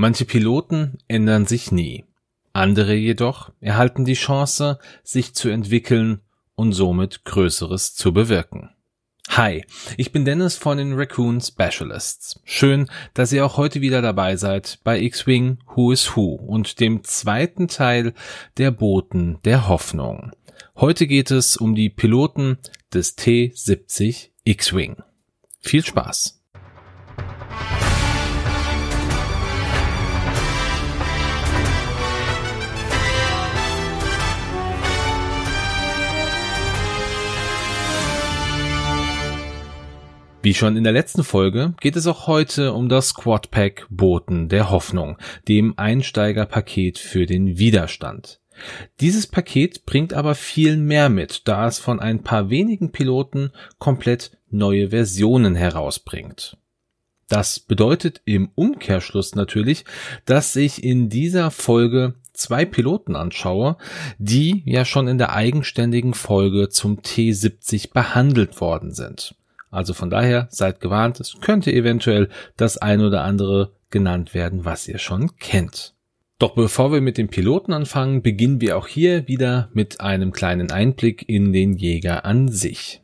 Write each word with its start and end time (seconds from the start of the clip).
Manche 0.00 0.26
Piloten 0.26 0.98
ändern 1.08 1.46
sich 1.46 1.72
nie. 1.72 2.04
Andere 2.52 2.94
jedoch 2.94 3.50
erhalten 3.60 4.04
die 4.04 4.14
Chance, 4.14 4.78
sich 5.02 5.34
zu 5.34 5.48
entwickeln 5.48 6.20
und 6.54 6.72
somit 6.72 7.24
Größeres 7.24 7.96
zu 7.96 8.12
bewirken. 8.12 8.70
Hi, 9.30 9.64
ich 9.96 10.12
bin 10.12 10.24
Dennis 10.24 10.54
von 10.54 10.78
den 10.78 10.92
Raccoon 10.92 11.40
Specialists. 11.40 12.40
Schön, 12.44 12.88
dass 13.12 13.32
ihr 13.32 13.44
auch 13.44 13.56
heute 13.56 13.80
wieder 13.80 14.00
dabei 14.00 14.36
seid 14.36 14.78
bei 14.84 15.00
X-Wing 15.00 15.58
Who 15.74 15.90
is 15.90 16.14
Who 16.14 16.34
und 16.34 16.78
dem 16.78 17.02
zweiten 17.02 17.66
Teil 17.66 18.14
der 18.56 18.70
Boten 18.70 19.40
der 19.44 19.66
Hoffnung. 19.66 20.30
Heute 20.76 21.08
geht 21.08 21.32
es 21.32 21.56
um 21.56 21.74
die 21.74 21.90
Piloten 21.90 22.58
des 22.94 23.16
T-70 23.16 24.28
X-Wing. 24.44 25.02
Viel 25.58 25.84
Spaß! 25.84 26.37
Wie 40.48 40.54
schon 40.54 40.78
in 40.78 40.84
der 40.84 40.94
letzten 40.94 41.24
Folge 41.24 41.74
geht 41.78 41.94
es 41.94 42.06
auch 42.06 42.26
heute 42.26 42.72
um 42.72 42.88
das 42.88 43.12
Quadpack 43.12 43.86
Boten 43.90 44.48
der 44.48 44.70
Hoffnung, 44.70 45.18
dem 45.46 45.74
Einsteigerpaket 45.76 46.98
für 46.98 47.26
den 47.26 47.58
Widerstand. 47.58 48.40
Dieses 49.00 49.26
Paket 49.26 49.84
bringt 49.84 50.14
aber 50.14 50.34
viel 50.34 50.78
mehr 50.78 51.10
mit, 51.10 51.46
da 51.48 51.66
es 51.66 51.78
von 51.78 52.00
ein 52.00 52.22
paar 52.22 52.48
wenigen 52.48 52.92
Piloten 52.92 53.52
komplett 53.78 54.38
neue 54.48 54.88
Versionen 54.88 55.54
herausbringt. 55.54 56.56
Das 57.28 57.60
bedeutet 57.60 58.22
im 58.24 58.48
Umkehrschluss 58.54 59.34
natürlich, 59.34 59.84
dass 60.24 60.56
ich 60.56 60.82
in 60.82 61.10
dieser 61.10 61.50
Folge 61.50 62.14
zwei 62.32 62.64
Piloten 62.64 63.16
anschaue, 63.16 63.76
die 64.16 64.62
ja 64.64 64.86
schon 64.86 65.08
in 65.08 65.18
der 65.18 65.34
eigenständigen 65.34 66.14
Folge 66.14 66.70
zum 66.70 67.00
T70 67.00 67.92
behandelt 67.92 68.62
worden 68.62 68.94
sind. 68.94 69.34
Also 69.70 69.94
von 69.94 70.10
daher 70.10 70.48
seid 70.50 70.80
gewarnt, 70.80 71.20
es 71.20 71.36
könnte 71.40 71.72
eventuell 71.72 72.28
das 72.56 72.78
ein 72.78 73.00
oder 73.00 73.22
andere 73.22 73.72
genannt 73.90 74.34
werden, 74.34 74.64
was 74.64 74.88
ihr 74.88 74.98
schon 74.98 75.36
kennt. 75.36 75.94
Doch 76.38 76.54
bevor 76.54 76.92
wir 76.92 77.00
mit 77.00 77.18
dem 77.18 77.28
Piloten 77.28 77.72
anfangen, 77.72 78.22
beginnen 78.22 78.60
wir 78.60 78.76
auch 78.76 78.86
hier 78.86 79.26
wieder 79.26 79.70
mit 79.72 80.00
einem 80.00 80.32
kleinen 80.32 80.70
Einblick 80.70 81.28
in 81.28 81.52
den 81.52 81.74
Jäger 81.74 82.24
an 82.24 82.48
sich. 82.48 83.02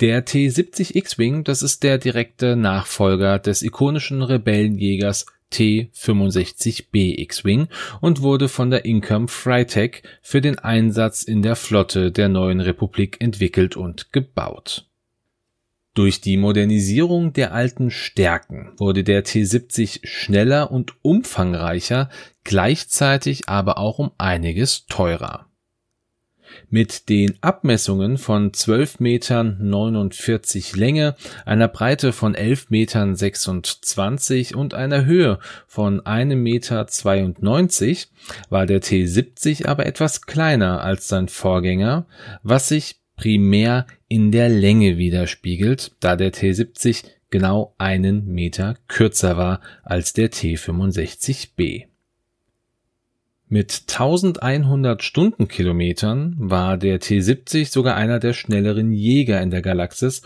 Der 0.00 0.24
T-70 0.26 0.94
X-Wing, 0.96 1.44
das 1.44 1.62
ist 1.62 1.82
der 1.82 1.96
direkte 1.96 2.56
Nachfolger 2.56 3.38
des 3.38 3.62
ikonischen 3.62 4.22
Rebellenjägers 4.22 5.24
T-65B 5.48 7.18
X-Wing 7.20 7.68
und 8.00 8.20
wurde 8.20 8.48
von 8.48 8.70
der 8.70 8.84
Income 8.84 9.28
Freitech 9.28 10.02
für 10.20 10.42
den 10.42 10.58
Einsatz 10.58 11.22
in 11.22 11.40
der 11.42 11.56
Flotte 11.56 12.12
der 12.12 12.28
neuen 12.28 12.60
Republik 12.60 13.20
entwickelt 13.20 13.76
und 13.76 14.12
gebaut. 14.12 14.91
Durch 15.94 16.22
die 16.22 16.38
Modernisierung 16.38 17.34
der 17.34 17.52
alten 17.52 17.90
Stärken 17.90 18.72
wurde 18.78 19.04
der 19.04 19.24
T70 19.24 20.06
schneller 20.06 20.70
und 20.70 20.94
umfangreicher, 21.02 22.08
gleichzeitig 22.44 23.48
aber 23.50 23.76
auch 23.76 23.98
um 23.98 24.10
einiges 24.16 24.86
teurer. 24.86 25.48
Mit 26.70 27.08
den 27.10 27.34
Abmessungen 27.42 28.16
von 28.16 28.52
12 28.54 29.00
Metern 29.00 29.58
49 29.60 30.76
Länge, 30.76 31.14
einer 31.44 31.68
Breite 31.68 32.12
von 32.12 32.34
11 32.34 32.70
Metern 32.70 33.14
26 33.14 34.54
und 34.54 34.72
einer 34.72 35.04
Höhe 35.04 35.38
von 35.66 36.04
1 36.04 36.34
Meter 36.36 36.86
92 36.86 38.10
war 38.48 38.64
der 38.66 38.80
T70 38.82 39.66
aber 39.66 39.86
etwas 39.86 40.22
kleiner 40.22 40.82
als 40.82 41.08
sein 41.08 41.28
Vorgänger, 41.28 42.06
was 42.42 42.68
sich 42.68 43.01
primär 43.16 43.86
in 44.08 44.32
der 44.32 44.48
Länge 44.48 44.98
widerspiegelt, 44.98 45.92
da 46.00 46.16
der 46.16 46.32
T70 46.32 47.04
genau 47.30 47.74
einen 47.78 48.26
Meter 48.26 48.76
kürzer 48.88 49.36
war 49.36 49.60
als 49.82 50.12
der 50.12 50.30
T65B. 50.30 51.86
Mit 53.48 53.84
1100 53.88 55.02
Stundenkilometern 55.02 56.36
war 56.38 56.78
der 56.78 57.00
T70 57.00 57.70
sogar 57.70 57.96
einer 57.96 58.18
der 58.18 58.32
schnelleren 58.32 58.92
Jäger 58.92 59.42
in 59.42 59.50
der 59.50 59.60
Galaxis, 59.60 60.22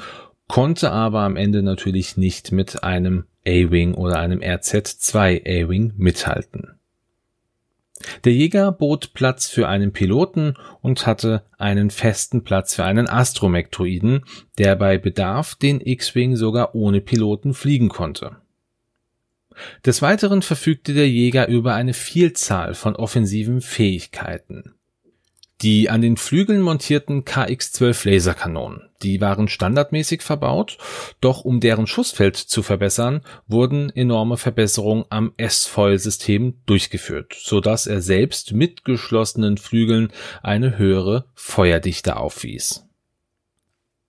konnte 0.47 0.93
aber 0.93 1.23
am 1.23 1.37
Ende 1.37 1.63
natürlich 1.63 2.17
nicht 2.17 2.53
mit 2.53 2.85
einem 2.85 3.25
A-Wing 3.45 3.95
oder 3.95 4.21
einem 4.21 4.41
RZ-2 4.41 5.43
A-Wing 5.45 5.93
mithalten. 5.97 6.76
Der 8.25 8.33
Jäger 8.33 8.73
bot 8.73 9.15
Platz 9.15 9.49
für 9.49 9.69
einen 9.69 9.93
Piloten 9.93 10.55
und 10.83 11.07
hatte 11.07 11.45
einen 11.59 11.91
festen 11.91 12.45
Platz 12.45 12.75
für 12.75 12.85
einen 12.85 13.09
Astromektroiden, 13.09 14.25
der 14.59 14.77
bei 14.77 14.99
Bedarf 14.99 15.55
den 15.55 15.81
X-Wing 15.81 16.37
sogar 16.37 16.75
ohne 16.75 17.01
Piloten 17.01 17.55
fliegen 17.55 17.89
konnte. 17.89 18.37
Des 19.85 20.03
Weiteren 20.03 20.43
verfügte 20.43 20.93
der 20.93 21.09
Jäger 21.09 21.49
über 21.49 21.75
eine 21.75 21.95
Vielzahl 21.95 22.75
von 22.75 22.95
offensiven 22.95 23.63
Fähigkeiten. 23.63 24.75
Die 25.63 25.89
an 25.89 26.03
den 26.03 26.19
Flügeln 26.19 26.61
montierten 26.61 27.25
KX-12 27.25 28.11
Laserkanonen, 28.11 28.91
die 29.03 29.23
waren 29.23 29.49
standardmäßig 29.49 30.21
verbaut, 30.21 30.77
doch 31.23 31.47
um 31.47 31.61
deren 31.61 31.87
Schussfeld 31.87 32.37
zu 32.37 32.63
verbessern, 32.63 33.23
wurden 33.47 33.89
enorme 33.89 34.37
Verbesserungen 34.37 35.07
am 35.09 35.33
S-Foil-System 35.39 36.61
durchgeführt, 36.67 37.35
so 37.39 37.61
dass 37.61 37.87
er 37.87 38.03
selbst 38.03 38.53
mit 38.53 38.85
geschlossenen 38.85 39.57
Flügeln 39.57 40.13
eine 40.43 40.77
höhere 40.77 41.25
Feuerdichte 41.35 42.17
aufwies. 42.17 42.87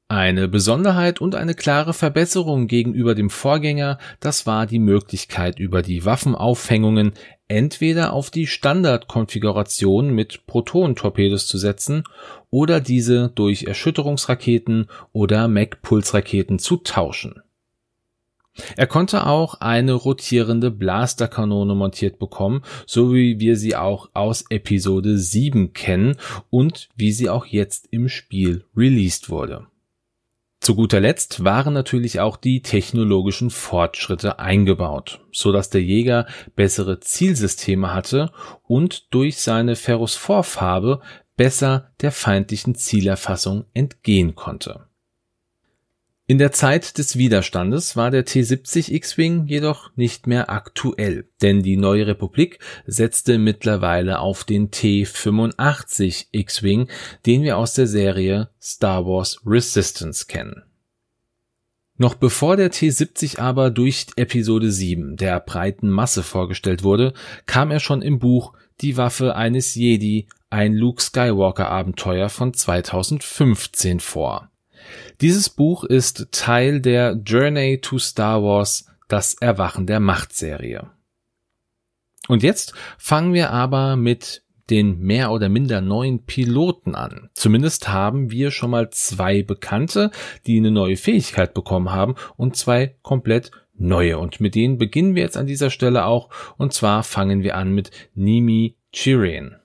Eine 0.09 0.47
Besonderheit 0.47 1.19
und 1.19 1.35
eine 1.35 1.53
klare 1.53 1.93
Verbesserung 1.93 2.67
gegenüber 2.67 3.13
dem 3.13 3.29
Vorgänger, 3.29 3.99
das 4.21 4.45
war 4.45 4.65
die 4.65 4.79
Möglichkeit 4.79 5.59
über 5.59 5.81
die 5.81 6.05
Waffenaufhängungen 6.05 7.11
entweder 7.47 8.13
auf 8.13 8.29
die 8.29 8.47
Standardkonfiguration 8.47 10.09
mit 10.09 10.45
Protonentorpedos 10.47 11.47
zu 11.47 11.57
setzen 11.57 12.03
oder 12.49 12.79
diese 12.81 13.29
durch 13.35 13.63
Erschütterungsraketen 13.63 14.87
oder 15.13 15.47
Mac-Pulsraketen 15.47 16.59
zu 16.59 16.77
tauschen. 16.77 17.41
Er 18.75 18.87
konnte 18.87 19.27
auch 19.27 19.55
eine 19.55 19.93
rotierende 19.93 20.71
Blasterkanone 20.71 21.75
montiert 21.75 22.17
bekommen, 22.19 22.63
so 22.85 23.13
wie 23.13 23.39
wir 23.39 23.55
sie 23.55 23.75
auch 23.75 24.09
aus 24.13 24.45
Episode 24.49 25.17
7 25.17 25.73
kennen 25.73 26.17
und 26.49 26.89
wie 26.95 27.11
sie 27.11 27.29
auch 27.29 27.45
jetzt 27.45 27.87
im 27.91 28.09
Spiel 28.09 28.65
released 28.75 29.29
wurde. 29.29 29.67
Zu 30.67 30.75
guter 30.75 30.99
Letzt 30.99 31.45
waren 31.45 31.73
natürlich 31.73 32.19
auch 32.19 32.35
die 32.35 32.61
technologischen 32.61 33.51
Fortschritte 33.51 34.37
eingebaut, 34.39 35.21
so 35.31 35.53
dass 35.53 35.69
der 35.69 35.81
Jäger 35.81 36.27
bessere 36.57 36.99
Zielsysteme 36.99 37.93
hatte 37.93 38.33
und 38.63 39.13
durch 39.13 39.37
seine 39.37 39.77
Ferrosphorfarbe 39.77 40.99
besser 41.37 41.93
der 42.01 42.11
feindlichen 42.11 42.75
Zielerfassung 42.75 43.63
entgehen 43.73 44.35
konnte. 44.35 44.86
In 46.29 46.39
der 46.39 46.51
Zeit 46.51 46.97
des 46.97 47.17
Widerstandes 47.17 47.95
war 47.95 48.11
der 48.11 48.25
T-70 48.25 48.91
X-Wing 48.91 49.45
jedoch 49.45 49.91
nicht 49.95 50.27
mehr 50.27 50.49
aktuell, 50.49 51.29
denn 51.41 51.63
die 51.63 51.77
neue 51.77 52.05
Republik 52.05 52.59
setzte 52.85 53.37
mittlerweile 53.37 54.19
auf 54.19 54.43
den 54.43 54.69
T-85 54.69 56.25
X-Wing, 56.33 56.89
den 57.25 57.43
wir 57.43 57.57
aus 57.57 57.75
der 57.75 57.87
Serie 57.87 58.49
Star 58.61 59.05
Wars 59.05 59.39
Resistance 59.45 60.25
kennen. 60.27 60.63
Noch 61.95 62.15
bevor 62.15 62.57
der 62.57 62.71
T-70 62.71 63.39
aber 63.39 63.71
durch 63.71 64.07
Episode 64.17 64.69
7 64.69 65.15
der 65.15 65.39
breiten 65.39 65.89
Masse 65.89 66.23
vorgestellt 66.23 66.83
wurde, 66.83 67.13
kam 67.45 67.71
er 67.71 67.79
schon 67.79 68.01
im 68.01 68.19
Buch 68.19 68.51
Die 68.81 68.97
Waffe 68.97 69.37
eines 69.37 69.75
Jedi, 69.75 70.27
ein 70.49 70.73
Luke 70.73 71.01
Skywalker 71.01 71.69
Abenteuer 71.69 72.27
von 72.27 72.53
2015 72.53 74.01
vor. 74.01 74.51
Dieses 75.19 75.49
Buch 75.49 75.83
ist 75.83 76.27
Teil 76.31 76.79
der 76.79 77.13
Journey 77.25 77.81
to 77.81 77.97
Star 77.97 78.43
Wars 78.43 78.85
Das 79.07 79.33
Erwachen 79.33 79.87
der 79.87 79.99
Macht 79.99 80.33
Serie. 80.33 80.91
Und 82.27 82.43
jetzt 82.43 82.75
fangen 82.99 83.33
wir 83.33 83.49
aber 83.49 83.95
mit 83.95 84.43
den 84.69 84.99
mehr 84.99 85.31
oder 85.31 85.49
minder 85.49 85.81
neuen 85.81 86.25
Piloten 86.25 86.93
an. 86.93 87.31
Zumindest 87.33 87.87
haben 87.87 88.29
wir 88.29 88.51
schon 88.51 88.69
mal 88.69 88.91
zwei 88.91 89.41
Bekannte, 89.41 90.11
die 90.45 90.57
eine 90.57 90.69
neue 90.69 90.97
Fähigkeit 90.97 91.55
bekommen 91.55 91.91
haben 91.91 92.13
und 92.35 92.55
zwei 92.55 92.95
komplett 93.01 93.49
neue. 93.73 94.19
Und 94.19 94.39
mit 94.39 94.53
denen 94.53 94.77
beginnen 94.77 95.15
wir 95.15 95.23
jetzt 95.23 95.37
an 95.37 95.47
dieser 95.47 95.71
Stelle 95.71 96.05
auch. 96.05 96.29
Und 96.57 96.73
zwar 96.73 97.01
fangen 97.01 97.41
wir 97.41 97.55
an 97.55 97.71
mit 97.73 97.89
Nimi 98.13 98.75
Chirin. 98.93 99.55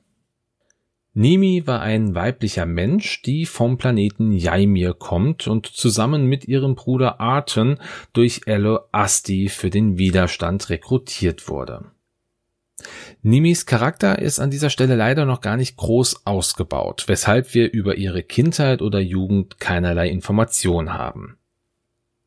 Nemi 1.15 1.67
war 1.67 1.83
ein 1.83 2.15
weiblicher 2.15 2.65
Mensch, 2.65 3.21
die 3.21 3.45
vom 3.45 3.77
Planeten 3.77 4.33
Ymir 4.33 4.95
kommt 4.95 5.47
und 5.47 5.67
zusammen 5.67 6.25
mit 6.25 6.49
ihrem 6.49 6.75
Bruder 6.75 7.21
Arton 7.21 7.79
durch 8.15 8.43
Elo 8.47 8.81
Asti 8.93 9.51
für 9.51 9.69
den 9.69 9.99
Widerstand 9.99 10.71
rekrutiert 10.71 11.49
wurde. 11.49 11.85
Nimis 13.21 13.67
Charakter 13.67 14.19
ist 14.19 14.41
an 14.41 14.51
dieser 14.51 14.71
Stelle 14.71 14.97
leider 14.97 15.27
noch 15.27 15.43
gar 15.43 15.59
nicht 15.59 15.77
groß 15.77 16.27
ausgebaut, 16.27 17.05
weshalb 17.09 17.53
wir 17.53 17.71
über 17.71 17.97
ihre 17.97 18.23
Kindheit 18.23 18.81
oder 18.81 18.99
Jugend 18.99 19.61
keinerlei 19.61 20.09
Information 20.09 20.95
haben. 20.95 21.37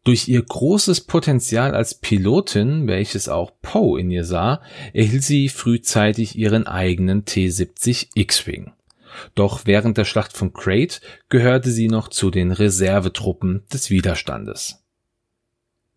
Durch 0.03 0.27
ihr 0.27 0.43
großes 0.43 1.01
Potenzial 1.01 1.73
als 1.73 1.95
Pilotin, 1.95 2.87
welches 2.87 3.27
auch 3.27 3.51
Poe 3.63 3.99
in 3.99 4.11
ihr 4.11 4.23
sah, 4.23 4.61
erhielt 4.93 5.23
sie 5.23 5.49
frühzeitig 5.49 6.37
ihren 6.37 6.67
eigenen 6.67 7.25
T-70 7.25 8.09
X-Wing. 8.13 8.74
Doch 9.33 9.65
während 9.65 9.97
der 9.97 10.05
Schlacht 10.05 10.35
von 10.35 10.53
Crate 10.53 11.01
gehörte 11.29 11.71
sie 11.71 11.87
noch 11.87 12.09
zu 12.09 12.31
den 12.31 12.51
Reservetruppen 12.51 13.63
des 13.71 13.89
Widerstandes. 13.89 14.81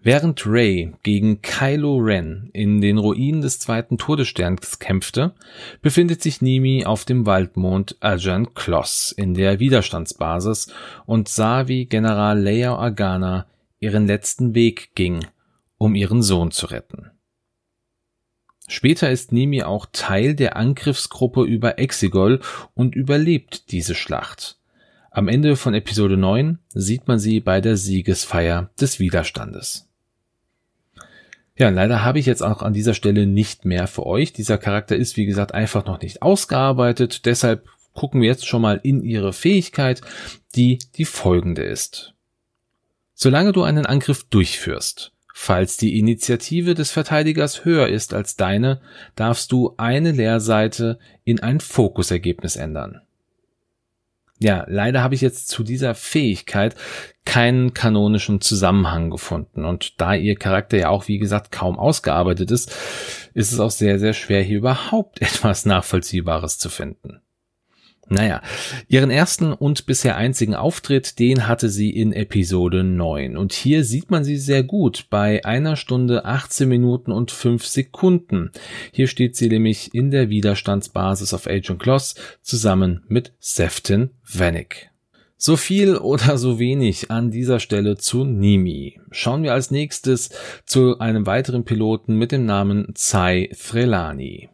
Während 0.01 0.47
Ray 0.47 0.93
gegen 1.03 1.43
Kylo 1.43 1.97
Ren 1.97 2.51
in 2.53 2.81
den 2.81 2.99
Ruinen 2.99 3.41
des 3.41 3.59
zweiten 3.59 3.99
Todessterns 3.99 4.79
kämpfte, 4.79 5.35
befindet 5.83 6.23
sich 6.23 6.41
Nimi 6.41 6.85
auf 6.85 7.05
dem 7.05 7.27
Waldmond 7.27 7.97
Ajan 7.99 8.55
Kloss 8.55 9.11
in 9.11 9.35
der 9.35 9.59
Widerstandsbasis 9.59 10.73
und 11.05 11.29
sah, 11.29 11.67
wie 11.67 11.87
General 11.87 12.41
Leia 12.41 12.77
Organa 12.77 13.47
ihren 13.81 14.07
letzten 14.07 14.55
Weg 14.55 14.95
ging, 14.95 15.27
um 15.79 15.97
ihren 15.97 16.23
Sohn 16.23 16.53
zu 16.53 16.67
retten. 16.67 17.11
Später 18.69 19.11
ist 19.11 19.33
Nimi 19.33 19.63
auch 19.63 19.87
Teil 19.93 20.35
der 20.35 20.57
Angriffsgruppe 20.57 21.43
über 21.43 21.79
Exegol 21.79 22.41
und 22.75 22.95
überlebt 22.95 23.73
diese 23.73 23.95
Schlacht. 23.95 24.59
Am 25.11 25.27
Ende 25.27 25.57
von 25.57 25.73
Episode 25.73 26.19
9 26.19 26.59
sieht 26.75 27.09
man 27.09 27.19
sie 27.19 27.41
bei 27.41 27.63
der 27.63 27.79
Siegesfeier 27.79 28.71
des 28.79 29.01
Widerstandes. 29.01 29.89
Ja, 31.57 31.71
leider 31.71 32.05
habe 32.05 32.19
ich 32.19 32.27
jetzt 32.27 32.43
auch 32.43 32.63
an 32.63 32.75
dieser 32.75 32.93
Stelle 32.93 33.27
nicht 33.27 33.65
mehr 33.65 33.87
für 33.87 34.07
euch. 34.07 34.35
Dieser 34.35 34.59
Charakter 34.59 34.95
ist, 34.95 35.17
wie 35.17 35.27
gesagt, 35.27 35.55
einfach 35.55 35.87
noch 35.87 36.03
nicht 36.03 36.21
ausgearbeitet. 36.21 37.25
Deshalb 37.25 37.67
gucken 37.95 38.21
wir 38.21 38.29
jetzt 38.29 38.47
schon 38.47 38.63
mal 38.63 38.79
in 38.83 39.03
ihre 39.03 39.33
Fähigkeit, 39.33 40.03
die 40.55 40.79
die 40.97 41.07
folgende 41.07 41.63
ist. 41.63 42.15
Solange 43.15 43.53
du 43.53 43.65
einen 43.65 43.87
Angriff 43.87 44.25
durchführst, 44.25 45.13
Falls 45.41 45.77
die 45.77 46.01
Initiative 46.01 46.75
des 46.75 46.91
Verteidigers 46.91 47.65
höher 47.65 47.87
ist 47.87 48.13
als 48.13 48.35
deine, 48.35 48.81
darfst 49.15 49.53
du 49.53 49.73
eine 49.77 50.11
Leerseite 50.11 50.99
in 51.23 51.41
ein 51.41 51.61
Fokusergebnis 51.61 52.57
ändern. 52.57 53.03
Ja, 54.41 54.67
leider 54.69 55.01
habe 55.01 55.15
ich 55.15 55.21
jetzt 55.21 55.49
zu 55.49 55.63
dieser 55.63 55.95
Fähigkeit 55.95 56.75
keinen 57.25 57.73
kanonischen 57.73 58.41
Zusammenhang 58.41 59.11
gefunden. 59.11 59.65
Und 59.65 60.01
da 60.01 60.13
ihr 60.13 60.35
Charakter 60.35 60.77
ja 60.77 60.89
auch, 60.89 61.07
wie 61.07 61.19
gesagt, 61.19 61.53
kaum 61.53 61.79
ausgearbeitet 61.79 62.51
ist, 62.51 62.75
ist 63.33 63.53
es 63.53 63.61
auch 63.61 63.71
sehr, 63.71 64.01
sehr 64.01 64.15
schwer, 64.15 64.43
hier 64.43 64.59
überhaupt 64.59 65.23
etwas 65.23 65.65
Nachvollziehbares 65.65 66.59
zu 66.59 66.69
finden. 66.69 67.21
Naja, 68.11 68.41
ihren 68.89 69.11
ersten 69.11 69.53
und 69.53 69.85
bisher 69.87 70.17
einzigen 70.17 70.55
Auftritt, 70.55 71.19
den 71.19 71.47
hatte 71.47 71.69
sie 71.69 71.91
in 71.91 72.13
Episode 72.13 72.83
9. 72.83 73.37
Und 73.37 73.53
hier 73.53 73.85
sieht 73.85 74.11
man 74.11 74.25
sie 74.25 74.39
sehr 74.39 74.63
gut 74.63 75.07
bei 75.11 75.45
einer 75.45 75.77
Stunde 75.77 76.25
18 76.25 76.69
Minuten 76.69 77.13
und 77.13 77.31
5 77.31 77.67
Sekunden. 77.67 78.51
Hier 78.93 79.09
steht 79.09 79.37
sie 79.37 79.49
nämlich 79.49 79.95
in 79.95 80.11
der 80.11 80.31
Widerstandsbasis 80.31 81.35
auf 81.35 81.47
Agent 81.47 81.81
Kloss 81.81 82.15
zusammen 82.41 83.05
mit 83.09 83.33
Sefton 83.41 84.11
Vanek. 84.25 84.91
So 85.37 85.57
viel 85.57 85.97
oder 85.97 86.37
so 86.37 86.59
wenig 86.59 87.11
an 87.13 87.31
dieser 87.31 87.61
Stelle 87.61 87.97
zu 87.97 88.25
Nimi. 88.25 89.01
Schauen 89.13 89.45
wir 89.45 89.53
als 89.53 89.71
nächstes 89.71 90.31
zu 90.67 90.99
einem 90.99 91.27
weiteren 91.27 91.65
Piloten 91.65 92.17
mit 92.17 92.33
dem 92.33 92.45
Namen 92.45 92.89
Zai 92.95 93.51
Threlani. 93.57 94.49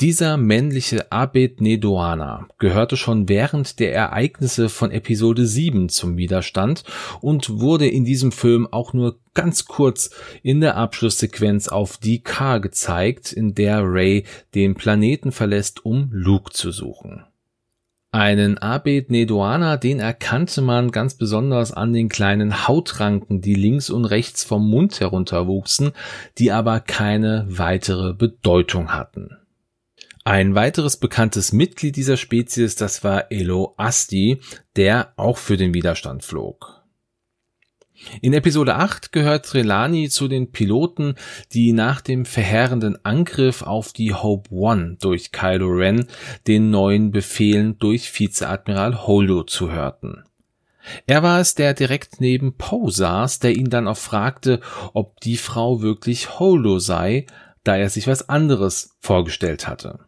Dieser 0.00 0.36
männliche 0.36 1.10
Abed 1.10 1.62
Nedoana 1.62 2.48
gehörte 2.58 2.98
schon 2.98 3.30
während 3.30 3.78
der 3.78 3.94
Ereignisse 3.94 4.68
von 4.68 4.90
Episode 4.90 5.46
7 5.46 5.88
zum 5.88 6.18
Widerstand 6.18 6.84
und 7.22 7.60
wurde 7.60 7.88
in 7.88 8.04
diesem 8.04 8.30
Film 8.30 8.68
auch 8.70 8.92
nur 8.92 9.18
ganz 9.32 9.64
kurz 9.64 10.10
in 10.42 10.60
der 10.60 10.76
Abschlusssequenz 10.76 11.68
auf 11.68 11.96
die 11.96 12.18
K 12.22 12.58
gezeigt, 12.58 13.32
in 13.32 13.54
der 13.54 13.80
Ray 13.84 14.24
den 14.54 14.74
Planeten 14.74 15.32
verlässt, 15.32 15.86
um 15.86 16.10
Luke 16.12 16.52
zu 16.52 16.72
suchen. 16.72 17.24
Einen 18.12 18.58
Abed 18.58 19.10
Nedoana, 19.10 19.78
den 19.78 19.98
erkannte 19.98 20.60
man 20.60 20.90
ganz 20.90 21.14
besonders 21.14 21.72
an 21.72 21.94
den 21.94 22.10
kleinen 22.10 22.68
Hautranken, 22.68 23.40
die 23.40 23.54
links 23.54 23.88
und 23.88 24.04
rechts 24.04 24.44
vom 24.44 24.68
Mund 24.68 25.00
herunterwuchsen, 25.00 25.92
die 26.36 26.52
aber 26.52 26.80
keine 26.80 27.46
weitere 27.48 28.12
Bedeutung 28.12 28.92
hatten. 28.92 29.38
Ein 30.26 30.56
weiteres 30.56 30.96
bekanntes 30.96 31.52
Mitglied 31.52 31.94
dieser 31.94 32.16
Spezies, 32.16 32.74
das 32.74 33.04
war 33.04 33.30
Elo 33.30 33.74
Asti, 33.76 34.40
der 34.74 35.12
auch 35.14 35.38
für 35.38 35.56
den 35.56 35.72
Widerstand 35.72 36.24
flog. 36.24 36.82
In 38.22 38.32
Episode 38.32 38.74
8 38.74 39.12
gehört 39.12 39.46
Trelani 39.46 40.08
zu 40.08 40.26
den 40.26 40.50
Piloten, 40.50 41.14
die 41.52 41.72
nach 41.72 42.00
dem 42.00 42.24
verheerenden 42.24 42.98
Angriff 43.04 43.62
auf 43.62 43.92
die 43.92 44.14
Hope 44.14 44.52
One 44.52 44.96
durch 45.00 45.30
Kylo 45.30 45.68
Ren 45.68 46.08
den 46.48 46.70
neuen 46.70 47.12
Befehlen 47.12 47.78
durch 47.78 48.12
Vizeadmiral 48.18 49.06
Holdo 49.06 49.44
zuhörten. 49.44 50.24
Er 51.06 51.22
war 51.22 51.38
es, 51.38 51.54
der 51.54 51.72
direkt 51.72 52.20
neben 52.20 52.56
Poe 52.56 52.90
saß, 52.90 53.38
der 53.38 53.54
ihn 53.54 53.70
dann 53.70 53.86
auch 53.86 53.96
fragte, 53.96 54.58
ob 54.92 55.20
die 55.20 55.36
Frau 55.36 55.82
wirklich 55.82 56.40
Holdo 56.40 56.80
sei, 56.80 57.26
da 57.62 57.76
er 57.76 57.90
sich 57.90 58.08
was 58.08 58.28
anderes 58.28 58.96
vorgestellt 58.98 59.68
hatte. 59.68 60.05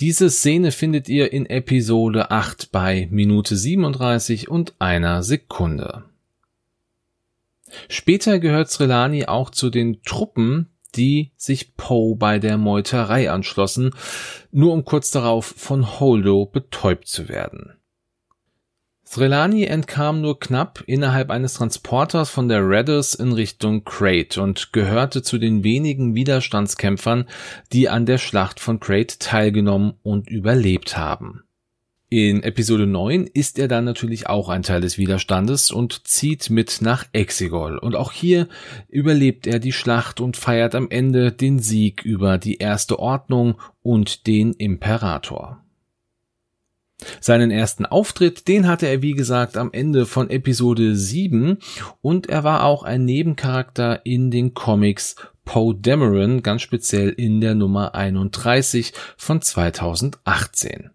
Diese 0.00 0.30
Szene 0.30 0.70
findet 0.70 1.08
ihr 1.08 1.32
in 1.32 1.44
Episode 1.46 2.30
8 2.30 2.70
bei 2.70 3.08
Minute 3.10 3.56
37 3.56 4.48
und 4.48 4.74
einer 4.78 5.24
Sekunde. 5.24 6.04
Später 7.88 8.38
gehört 8.38 8.70
Srelani 8.70 9.26
auch 9.26 9.50
zu 9.50 9.70
den 9.70 10.00
Truppen, 10.04 10.68
die 10.94 11.32
sich 11.36 11.76
Poe 11.76 12.14
bei 12.14 12.38
der 12.38 12.58
Meuterei 12.58 13.28
anschlossen, 13.28 13.90
nur 14.52 14.72
um 14.72 14.84
kurz 14.84 15.10
darauf 15.10 15.46
von 15.56 15.98
Holdo 15.98 16.46
betäubt 16.46 17.08
zu 17.08 17.28
werden. 17.28 17.77
Srelani 19.10 19.64
entkam 19.64 20.20
nur 20.20 20.38
knapp 20.38 20.84
innerhalb 20.86 21.30
eines 21.30 21.54
Transporters 21.54 22.28
von 22.28 22.46
der 22.46 22.68
Redders 22.68 23.14
in 23.14 23.32
Richtung 23.32 23.82
Crate 23.84 24.42
und 24.42 24.74
gehörte 24.74 25.22
zu 25.22 25.38
den 25.38 25.64
wenigen 25.64 26.14
Widerstandskämpfern, 26.14 27.24
die 27.72 27.88
an 27.88 28.04
der 28.04 28.18
Schlacht 28.18 28.60
von 28.60 28.80
Crate 28.80 29.18
teilgenommen 29.18 29.94
und 30.02 30.28
überlebt 30.28 30.98
haben. 30.98 31.42
In 32.10 32.42
Episode 32.42 32.86
9 32.86 33.26
ist 33.26 33.58
er 33.58 33.66
dann 33.66 33.86
natürlich 33.86 34.26
auch 34.26 34.50
ein 34.50 34.62
Teil 34.62 34.82
des 34.82 34.98
Widerstandes 34.98 35.70
und 35.70 36.06
zieht 36.06 36.50
mit 36.50 36.82
nach 36.82 37.06
Exegol. 37.12 37.78
Und 37.78 37.96
auch 37.96 38.12
hier 38.12 38.46
überlebt 38.90 39.46
er 39.46 39.58
die 39.58 39.72
Schlacht 39.72 40.20
und 40.20 40.36
feiert 40.36 40.74
am 40.74 40.90
Ende 40.90 41.32
den 41.32 41.60
Sieg 41.60 42.04
über 42.04 42.36
die 42.36 42.58
Erste 42.58 42.98
Ordnung 42.98 43.58
und 43.80 44.26
den 44.26 44.52
Imperator. 44.52 45.64
Seinen 47.20 47.50
ersten 47.50 47.86
Auftritt, 47.86 48.48
den 48.48 48.66
hatte 48.66 48.86
er 48.86 49.02
wie 49.02 49.12
gesagt 49.12 49.56
am 49.56 49.72
Ende 49.72 50.04
von 50.04 50.30
Episode 50.30 50.96
7 50.96 51.58
und 52.00 52.28
er 52.28 52.42
war 52.42 52.64
auch 52.64 52.82
ein 52.82 53.04
Nebencharakter 53.04 54.04
in 54.04 54.30
den 54.30 54.54
Comics 54.54 55.14
Poe 55.44 55.74
Dameron, 55.74 56.42
ganz 56.42 56.62
speziell 56.62 57.10
in 57.10 57.40
der 57.40 57.54
Nummer 57.54 57.94
31 57.94 58.92
von 59.16 59.40
2018. 59.40 60.90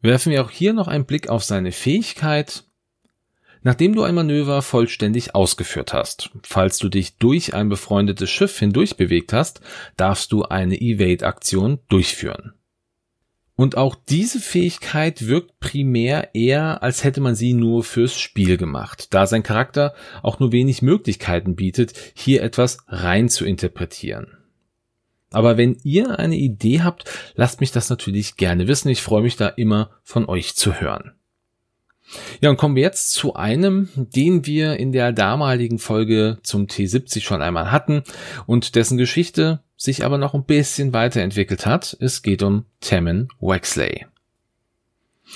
Werfen 0.00 0.32
wir 0.32 0.42
auch 0.42 0.50
hier 0.50 0.72
noch 0.72 0.88
einen 0.88 1.04
Blick 1.04 1.28
auf 1.28 1.44
seine 1.44 1.70
Fähigkeit. 1.70 2.64
Nachdem 3.62 3.94
du 3.94 4.02
ein 4.02 4.14
Manöver 4.14 4.62
vollständig 4.62 5.34
ausgeführt 5.34 5.92
hast, 5.92 6.30
falls 6.42 6.78
du 6.78 6.88
dich 6.88 7.18
durch 7.18 7.54
ein 7.54 7.68
befreundetes 7.68 8.30
Schiff 8.30 8.58
hindurch 8.58 8.96
bewegt 8.96 9.34
hast, 9.34 9.60
darfst 9.98 10.32
du 10.32 10.44
eine 10.44 10.80
Evade-Aktion 10.80 11.78
durchführen. 11.88 12.54
Und 13.60 13.76
auch 13.76 13.94
diese 13.94 14.40
Fähigkeit 14.40 15.26
wirkt 15.26 15.60
primär 15.60 16.34
eher, 16.34 16.82
als 16.82 17.04
hätte 17.04 17.20
man 17.20 17.34
sie 17.34 17.52
nur 17.52 17.84
fürs 17.84 18.18
Spiel 18.18 18.56
gemacht, 18.56 19.12
da 19.12 19.26
sein 19.26 19.42
Charakter 19.42 19.92
auch 20.22 20.40
nur 20.40 20.50
wenig 20.50 20.80
Möglichkeiten 20.80 21.56
bietet, 21.56 21.92
hier 22.14 22.42
etwas 22.42 22.78
rein 22.88 23.28
zu 23.28 23.44
interpretieren. 23.44 24.38
Aber 25.30 25.58
wenn 25.58 25.76
ihr 25.82 26.18
eine 26.18 26.36
Idee 26.36 26.80
habt, 26.80 27.04
lasst 27.34 27.60
mich 27.60 27.70
das 27.70 27.90
natürlich 27.90 28.36
gerne 28.36 28.66
wissen. 28.66 28.88
Ich 28.88 29.02
freue 29.02 29.20
mich 29.20 29.36
da 29.36 29.48
immer 29.48 29.90
von 30.04 30.26
euch 30.26 30.56
zu 30.56 30.80
hören. 30.80 31.12
Ja, 32.40 32.50
und 32.50 32.56
kommen 32.56 32.76
wir 32.76 32.82
jetzt 32.82 33.12
zu 33.12 33.34
einem, 33.34 33.88
den 33.94 34.46
wir 34.46 34.76
in 34.76 34.92
der 34.92 35.12
damaligen 35.12 35.78
Folge 35.78 36.38
zum 36.42 36.66
T70 36.66 37.20
schon 37.20 37.42
einmal 37.42 37.70
hatten 37.70 38.02
und 38.46 38.74
dessen 38.74 38.98
Geschichte 38.98 39.60
sich 39.76 40.04
aber 40.04 40.18
noch 40.18 40.34
ein 40.34 40.44
bisschen 40.44 40.92
weiterentwickelt 40.92 41.66
hat. 41.66 41.96
Es 42.00 42.22
geht 42.22 42.42
um 42.42 42.64
Tammin 42.80 43.28
Wexley. 43.40 44.06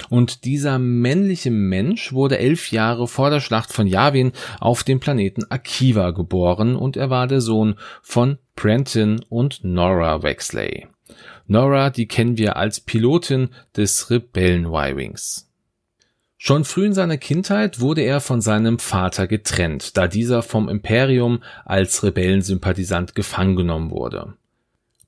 Und 0.09 0.45
dieser 0.45 0.79
männliche 0.79 1.51
Mensch 1.51 2.13
wurde 2.13 2.39
elf 2.39 2.73
Jahre 2.73 3.07
vor 3.07 3.31
der 3.31 3.41
Schlacht 3.41 3.73
von 3.73 3.87
Yavin 3.87 4.33
auf 4.59 4.83
dem 4.83 4.99
Planeten 4.99 5.45
Akiva 5.51 6.11
geboren 6.11 6.75
und 6.75 6.97
er 6.97 7.11
war 7.11 7.27
der 7.27 7.41
Sohn 7.41 7.77
von 8.03 8.39
Brenton 8.57 9.25
und 9.29 9.63
Nora 9.63 10.23
Wexley. 10.23 10.89
Nora, 11.47 11.91
die 11.91 12.09
kennen 12.09 12.39
wir 12.39 12.57
als 12.57 12.81
Pilotin 12.81 13.51
des 13.77 14.11
Rebellen 14.11 14.67
Y-Wings. 14.67 15.49
Schon 16.47 16.67
früh 16.67 16.85
in 16.85 16.93
seiner 16.93 17.17
Kindheit 17.17 17.81
wurde 17.81 18.03
er 18.03 18.21
von 18.21 18.43
seinem 18.43 18.79
Vater 18.79 19.27
getrennt, 19.27 19.97
da 19.97 20.07
dieser 20.07 20.43
vom 20.43 20.69
Imperium 20.69 21.43
als 21.65 22.03
Rebellensympathisant 22.03 23.15
gefangen 23.15 23.57
genommen 23.57 23.91
wurde. 23.91 24.35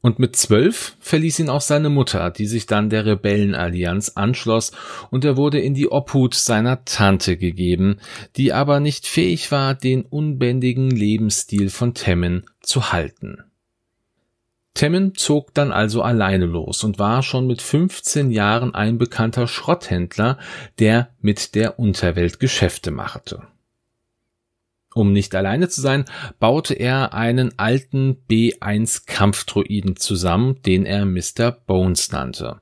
Und 0.01 0.19
mit 0.19 0.35
zwölf 0.37 0.97
verließ 0.99 1.41
ihn 1.41 1.51
auch 1.51 1.61
seine 1.61 1.91
Mutter, 1.91 2.31
die 2.31 2.47
sich 2.47 2.65
dann 2.65 2.89
der 2.89 3.05
Rebellenallianz 3.05 4.13
anschloss, 4.15 4.73
und 5.11 5.27
er 5.27 5.37
wurde 5.37 5.61
in 5.61 5.75
die 5.75 5.93
Obhut 5.93 6.33
seiner 6.33 6.87
Tante 6.87 7.37
gegeben, 7.37 7.99
die 8.37 8.55
aber 8.55 8.81
nicht 8.81 9.07
fähig 9.07 9.53
war, 9.53 9.75
den 9.75 10.07
unbändigen 10.07 10.91
Lebensstil 10.91 11.69
von 11.69 11.93
Temmin 11.93 12.45
zu 12.63 12.93
halten. 12.93 13.43
Temmin 14.77 15.15
zog 15.15 15.55
dann 15.55 15.73
also 15.73 16.03
alleine 16.03 16.45
los 16.45 16.85
und 16.85 16.99
war 16.99 17.23
schon 17.23 17.47
mit 17.47 17.63
15 17.63 18.31
Jahren 18.31 18.75
ein 18.75 18.99
bekannter 18.99 19.49
Schrotthändler, 19.49 20.39
der 20.79 21.09
mit 21.21 21.55
der 21.55 21.79
Unterwelt 21.79 22.39
Geschäfte 22.39 22.91
machte. 22.91 23.43
Um 24.95 25.13
nicht 25.13 25.35
alleine 25.35 25.69
zu 25.69 25.81
sein, 25.81 26.05
baute 26.39 26.75
er 26.75 27.13
einen 27.13 27.59
alten 27.59 28.19
B1 28.31 29.07
Kampfdroiden 29.07 29.97
zusammen, 29.97 30.63
den 30.63 30.87
er 30.87 31.05
Mr. 31.05 31.53
Bones 31.53 32.13
nannte. 32.13 32.61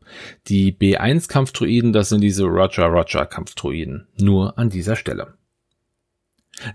Die 0.48 0.72
B1 0.72 1.28
Kampfdroiden, 1.28 1.92
das 1.92 2.08
sind 2.08 2.22
diese 2.22 2.44
Roger 2.44 2.86
Roger 2.86 3.26
Kampfdroiden. 3.26 4.06
Nur 4.18 4.58
an 4.58 4.70
dieser 4.70 4.96
Stelle. 4.96 5.34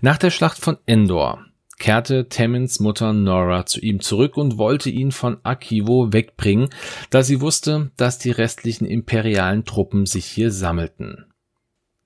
Nach 0.02 0.18
der 0.18 0.30
Schlacht 0.30 0.58
von 0.58 0.78
Endor 0.86 1.44
kehrte 1.80 2.28
Tammins 2.28 2.78
Mutter 2.78 3.12
Nora 3.12 3.66
zu 3.66 3.80
ihm 3.80 3.98
zurück 3.98 4.36
und 4.36 4.58
wollte 4.58 4.90
ihn 4.90 5.10
von 5.10 5.38
Akivo 5.42 6.12
wegbringen, 6.12 6.68
da 7.10 7.24
sie 7.24 7.40
wusste, 7.40 7.90
dass 7.96 8.18
die 8.18 8.30
restlichen 8.30 8.84
imperialen 8.84 9.64
Truppen 9.64 10.06
sich 10.06 10.26
hier 10.26 10.52
sammelten. 10.52 11.26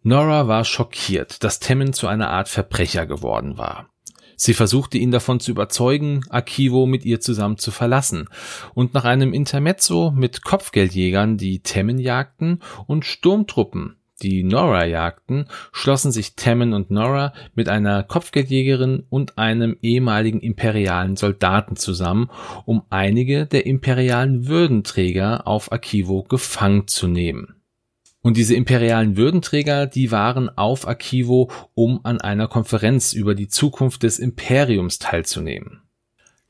Nora 0.02 0.49
war 0.49 0.64
schockiert, 0.64 1.45
dass 1.45 1.61
Temmin 1.61 1.93
zu 1.93 2.07
einer 2.07 2.31
Art 2.31 2.49
Verbrecher 2.49 3.04
geworden 3.04 3.59
war. 3.59 3.90
Sie 4.37 4.54
versuchte 4.54 4.99
ihn 4.99 5.11
davon 5.11 5.40
zu 5.40 5.50
überzeugen, 5.50 6.23
Akivo 6.28 6.87
mit 6.87 7.04
ihr 7.04 7.21
zusammen 7.21 7.57
zu 7.57 7.71
verlassen, 7.71 8.28
und 8.75 8.95
nach 8.95 9.04
einem 9.04 9.33
Intermezzo 9.33 10.11
mit 10.11 10.45
Kopfgeldjägern, 10.45 11.37
die 11.37 11.61
Temmin 11.61 11.99
jagten, 11.99 12.61
und 12.87 13.04
Sturmtruppen, 13.04 13.97
die 14.23 14.44
Nora 14.44 14.87
jagten, 14.87 15.47
schlossen 15.73 16.12
sich 16.12 16.37
Tammen 16.37 16.73
und 16.73 16.90
Nora 16.90 17.33
mit 17.54 17.68
einer 17.68 18.02
Kopfgeldjägerin 18.02 19.04
und 19.09 19.38
einem 19.38 19.76
ehemaligen 19.83 20.40
imperialen 20.40 21.16
Soldaten 21.16 21.76
zusammen, 21.76 22.30
um 22.64 22.83
einige 22.90 23.47
der 23.47 23.66
imperialen 23.66 24.47
Würdenträger 24.47 25.47
auf 25.47 25.73
Akivo 25.73 26.23
gefangen 26.23 26.87
zu 26.87 27.09
nehmen. 27.09 27.56
Und 28.23 28.38
diese 28.38 28.54
imperialen 28.54 29.18
Würdenträger, 29.18 29.87
die 29.87 30.11
waren 30.11 30.49
auf 30.49 30.88
Akivo, 30.88 31.50
um 31.75 32.00
an 32.04 32.23
einer 32.23 32.49
Konferenz 32.49 33.12
über 33.12 33.35
die 33.35 33.49
Zukunft 33.49 34.02
des 34.02 34.18
Imperiums 34.18 34.99
teilzunehmen. 34.99 35.83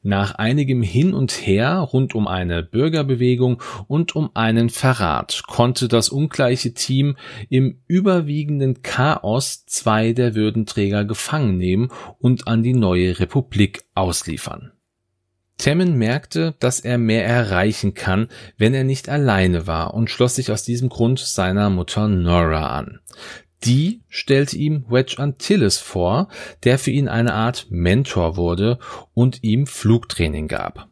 Nach 0.06 0.34
einigem 0.34 0.82
Hin 0.82 1.14
und 1.14 1.32
Her 1.32 1.78
rund 1.78 2.14
um 2.14 2.28
eine 2.28 2.62
Bürgerbewegung 2.62 3.62
und 3.88 4.14
um 4.14 4.28
einen 4.34 4.68
Verrat 4.68 5.44
konnte 5.46 5.88
das 5.88 6.10
ungleiche 6.10 6.74
Team 6.74 7.16
im 7.48 7.80
überwiegenden 7.86 8.82
Chaos 8.82 9.64
zwei 9.64 10.12
der 10.12 10.34
Würdenträger 10.34 11.06
gefangen 11.06 11.56
nehmen 11.56 11.88
und 12.18 12.46
an 12.48 12.62
die 12.62 12.74
neue 12.74 13.18
Republik 13.18 13.84
ausliefern. 13.94 14.72
Temmen 15.56 15.96
merkte, 15.96 16.54
dass 16.58 16.80
er 16.80 16.98
mehr 16.98 17.24
erreichen 17.24 17.94
kann, 17.94 18.28
wenn 18.58 18.74
er 18.74 18.84
nicht 18.84 19.08
alleine 19.08 19.66
war 19.66 19.94
und 19.94 20.10
schloss 20.10 20.34
sich 20.34 20.52
aus 20.52 20.64
diesem 20.64 20.90
Grund 20.90 21.18
seiner 21.18 21.70
Mutter 21.70 22.08
Nora 22.08 22.76
an. 22.76 23.00
Die 23.64 24.02
stellte 24.08 24.56
ihm 24.56 24.84
Wedge 24.88 25.18
Antilles 25.18 25.78
vor, 25.78 26.28
der 26.64 26.78
für 26.78 26.90
ihn 26.90 27.08
eine 27.08 27.32
Art 27.32 27.66
Mentor 27.70 28.36
wurde 28.36 28.78
und 29.14 29.42
ihm 29.42 29.66
Flugtraining 29.66 30.48
gab. 30.48 30.88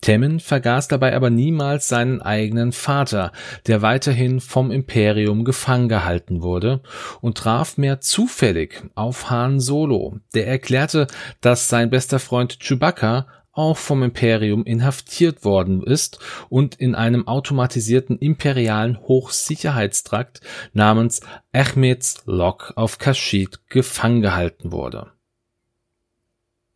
Temmen 0.00 0.40
vergaß 0.40 0.88
dabei 0.88 1.14
aber 1.14 1.28
niemals 1.28 1.88
seinen 1.88 2.22
eigenen 2.22 2.72
Vater, 2.72 3.32
der 3.66 3.82
weiterhin 3.82 4.40
vom 4.40 4.70
Imperium 4.70 5.44
gefangen 5.44 5.90
gehalten 5.90 6.40
wurde, 6.40 6.80
und 7.20 7.36
traf 7.36 7.76
mehr 7.76 8.00
zufällig 8.00 8.82
auf 8.94 9.28
Han 9.28 9.60
Solo, 9.60 10.20
der 10.34 10.46
erklärte, 10.46 11.06
dass 11.42 11.68
sein 11.68 11.90
bester 11.90 12.18
Freund 12.18 12.60
Chewbacca 12.60 13.26
auch 13.60 13.76
vom 13.76 14.02
Imperium 14.02 14.64
inhaftiert 14.64 15.44
worden 15.44 15.82
ist 15.82 16.18
und 16.48 16.74
in 16.76 16.94
einem 16.94 17.28
automatisierten 17.28 18.18
imperialen 18.18 18.98
Hochsicherheitstrakt 19.00 20.40
namens 20.72 21.20
Ahmeds 21.52 22.22
Lok 22.26 22.72
auf 22.76 22.98
Kashyyyk 22.98 23.68
gefangen 23.68 24.22
gehalten 24.22 24.72
wurde. 24.72 25.12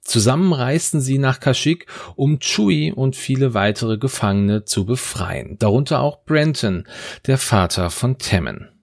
Zusammen 0.02 0.52
reisten 0.52 1.00
sie 1.00 1.16
nach 1.16 1.40
Kashyyyk, 1.40 1.86
um 2.14 2.38
Chewie 2.38 2.92
und 2.92 3.16
viele 3.16 3.54
weitere 3.54 3.96
Gefangene 3.96 4.64
zu 4.64 4.84
befreien, 4.84 5.56
darunter 5.58 6.00
auch 6.00 6.24
Brenton, 6.24 6.86
der 7.26 7.38
Vater 7.38 7.88
von 7.88 8.18
Temmen. 8.18 8.73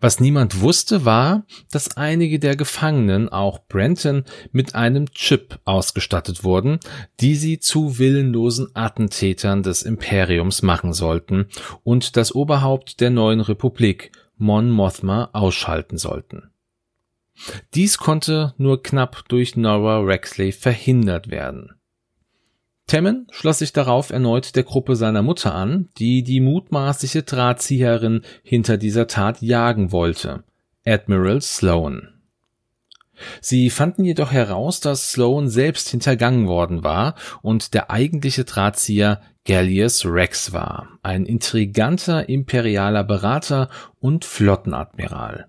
Was 0.00 0.20
niemand 0.20 0.60
wusste, 0.60 1.04
war, 1.04 1.44
dass 1.72 1.96
einige 1.96 2.38
der 2.38 2.54
Gefangenen, 2.54 3.28
auch 3.28 3.66
Brenton, 3.66 4.24
mit 4.52 4.76
einem 4.76 5.10
Chip 5.10 5.58
ausgestattet 5.64 6.44
wurden, 6.44 6.78
die 7.20 7.34
sie 7.34 7.58
zu 7.58 7.98
willenlosen 7.98 8.68
Attentätern 8.74 9.64
des 9.64 9.82
Imperiums 9.82 10.62
machen 10.62 10.92
sollten 10.92 11.48
und 11.82 12.16
das 12.16 12.32
Oberhaupt 12.32 13.00
der 13.00 13.10
neuen 13.10 13.40
Republik, 13.40 14.12
Mon 14.36 14.70
Mothma, 14.70 15.30
ausschalten 15.32 15.98
sollten. 15.98 16.50
Dies 17.74 17.98
konnte 17.98 18.54
nur 18.56 18.82
knapp 18.82 19.28
durch 19.28 19.56
Nora 19.56 20.00
Rexley 20.00 20.52
verhindert 20.52 21.28
werden. 21.30 21.77
Temmen 22.88 23.26
schloss 23.30 23.58
sich 23.58 23.72
darauf 23.72 24.10
erneut 24.10 24.56
der 24.56 24.64
Gruppe 24.64 24.96
seiner 24.96 25.22
Mutter 25.22 25.54
an, 25.54 25.90
die 25.98 26.22
die 26.22 26.40
mutmaßliche 26.40 27.22
Drahtzieherin 27.22 28.22
hinter 28.42 28.78
dieser 28.78 29.06
Tat 29.06 29.42
jagen 29.42 29.92
wollte, 29.92 30.42
Admiral 30.86 31.42
Sloan. 31.42 32.08
Sie 33.40 33.68
fanden 33.68 34.04
jedoch 34.04 34.32
heraus, 34.32 34.80
dass 34.80 35.12
Sloan 35.12 35.48
selbst 35.48 35.90
hintergangen 35.90 36.48
worden 36.48 36.82
war 36.82 37.14
und 37.42 37.74
der 37.74 37.90
eigentliche 37.90 38.44
Drahtzieher 38.44 39.20
Gallius 39.44 40.06
Rex 40.06 40.52
war, 40.52 40.88
ein 41.02 41.26
intriganter 41.26 42.28
imperialer 42.28 43.04
Berater 43.04 43.68
und 44.00 44.24
Flottenadmiral. 44.24 45.48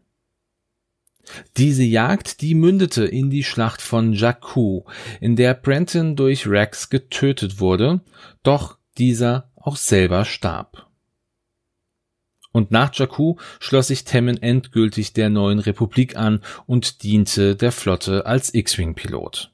Diese 1.58 1.84
Jagd, 1.84 2.42
die 2.42 2.56
mündete 2.56 3.06
in 3.06 3.30
die 3.30 3.44
Schlacht 3.44 3.82
von 3.82 4.14
Jakku, 4.14 4.84
in 5.22 5.36
der 5.36 5.54
Brenton 5.54 6.16
durch 6.16 6.48
Rex 6.48 6.90
getötet 6.90 7.60
wurde, 7.60 8.02
doch 8.44 8.78
dieser 8.98 9.52
auch 9.56 9.76
selber 9.76 10.26
starb. 10.26 10.88
Und 12.52 12.72
nach 12.72 12.94
Jakku 12.96 13.36
schloss 13.60 13.88
sich 13.88 14.04
Temmen 14.06 14.42
endgültig 14.42 15.14
der 15.14 15.30
neuen 15.30 15.60
Republik 15.60 16.18
an 16.18 16.42
und 16.66 17.04
diente 17.04 17.56
der 17.56 17.72
Flotte 17.72 18.26
als 18.26 18.54
X-Wing-Pilot. 18.54 19.52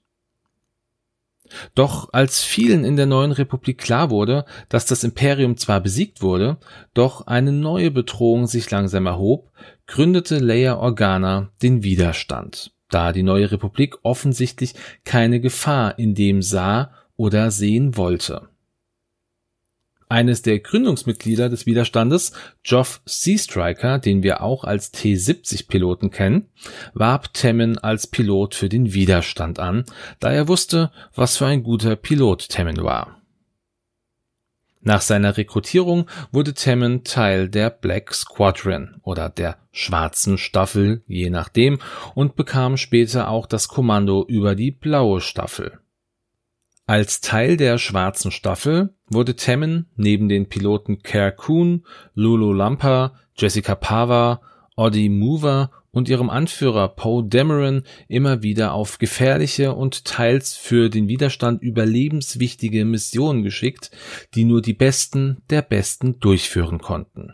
Doch 1.76 2.10
als 2.12 2.44
vielen 2.44 2.84
in 2.84 2.96
der 2.96 3.06
neuen 3.06 3.32
Republik 3.32 3.78
klar 3.78 4.10
wurde, 4.10 4.46
dass 4.70 4.86
das 4.86 5.04
Imperium 5.04 5.58
zwar 5.58 5.80
besiegt 5.80 6.22
wurde, 6.22 6.58
doch 6.94 7.28
eine 7.28 7.52
neue 7.52 7.92
Bedrohung 7.92 8.48
sich 8.48 8.72
langsam 8.72 9.06
erhob, 9.06 9.52
gründete 9.88 10.40
Leia 10.40 10.78
Organa 10.78 11.52
den 11.62 11.84
Widerstand, 11.84 12.72
da 12.90 13.12
die 13.12 13.24
neue 13.24 13.52
Republik 13.52 13.98
offensichtlich 14.04 14.74
keine 15.04 15.40
Gefahr 15.40 15.98
in 16.00 16.16
dem 16.16 16.42
sah 16.42 16.92
oder 17.16 17.52
sehen 17.52 17.98
wollte. 17.98 18.50
Eines 20.08 20.44
der 20.44 20.60
Gründungsmitglieder 20.60 21.50
des 21.50 21.66
Widerstandes, 21.66 22.32
Geoff 22.62 23.02
Seastriker, 23.06 23.98
den 23.98 24.22
wir 24.22 24.44
auch 24.44 24.64
als 24.64 24.92
T-70-Piloten 24.92 26.12
kennen, 26.12 26.50
warb 26.94 27.34
Temmen 27.34 27.80
als 27.80 28.06
Pilot 28.06 28.54
für 28.54 28.70
den 28.70 28.94
Widerstand 28.94 29.58
an, 29.58 29.84
da 30.20 30.32
er 30.32 30.48
wusste, 30.48 30.92
was 31.16 31.38
für 31.38 31.48
ein 31.48 31.64
guter 31.64 31.96
Pilot 31.96 32.50
Temmen 32.50 32.84
war. 32.84 33.20
Nach 34.88 35.02
seiner 35.02 35.36
Rekrutierung 35.36 36.06
wurde 36.32 36.54
Temmen 36.54 37.04
Teil 37.04 37.50
der 37.50 37.72
Black 37.72 38.14
Squadron 38.14 39.02
oder 39.02 39.30
der 39.30 39.58
schwarzen 39.72 40.38
Staffel, 40.38 41.04
je 41.08 41.32
nachdem, 41.32 41.80
und 42.14 42.36
bekam 42.36 42.78
später 42.78 43.30
auch 43.30 43.48
das 43.48 43.68
Kommando 43.68 44.24
über 44.28 44.54
die 44.54 44.70
blaue 44.70 45.22
Staffel. 45.22 45.80
Als 46.86 47.20
Teil 47.20 47.58
der 47.58 47.80
schwarzen 47.80 48.30
Staffel 48.30 48.94
wurde 49.10 49.36
Tammen 49.36 49.90
neben 49.96 50.30
den 50.30 50.50
Piloten 50.50 51.02
Care 51.02 51.32
Coon, 51.32 51.84
Lulu 52.14 52.54
Lampa, 52.54 53.16
Jessica 53.36 53.74
Pava, 53.74 54.42
Oddie 54.76 55.10
Mover 55.10 55.72
und 55.96 56.10
ihrem 56.10 56.30
Anführer 56.30 56.90
Poe 56.90 57.24
Dameron 57.24 57.84
immer 58.10 58.44
wieder 58.44 58.74
auf 58.74 59.00
gefährliche 59.00 59.74
und 59.74 60.04
teils 60.04 60.56
für 60.56 60.90
den 60.90 61.08
Widerstand 61.08 61.64
überlebenswichtige 61.64 62.84
Missionen 62.84 63.44
geschickt, 63.44 63.92
die 64.36 64.44
nur 64.44 64.62
die 64.62 64.74
Besten 64.74 65.42
der 65.50 65.62
Besten 65.62 66.20
durchführen 66.20 66.80
konnten. 66.80 67.34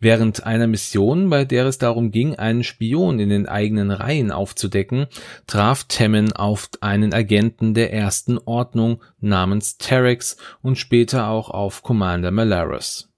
Während 0.00 0.44
einer 0.44 0.66
Mission, 0.66 1.28
bei 1.28 1.44
der 1.44 1.66
es 1.66 1.78
darum 1.78 2.10
ging, 2.10 2.36
einen 2.36 2.64
Spion 2.64 3.18
in 3.18 3.28
den 3.28 3.46
eigenen 3.46 3.90
Reihen 3.90 4.30
aufzudecken, 4.30 5.06
traf 5.46 5.84
Temmen 5.84 6.32
auf 6.32 6.70
einen 6.80 7.12
Agenten 7.12 7.74
der 7.74 7.92
ersten 7.92 8.38
Ordnung 8.38 9.02
namens 9.20 9.76
Terex 9.76 10.36
und 10.62 10.76
später 10.76 11.28
auch 11.28 11.50
auf 11.50 11.82
Commander 11.82 12.30
Malaris. 12.30 13.11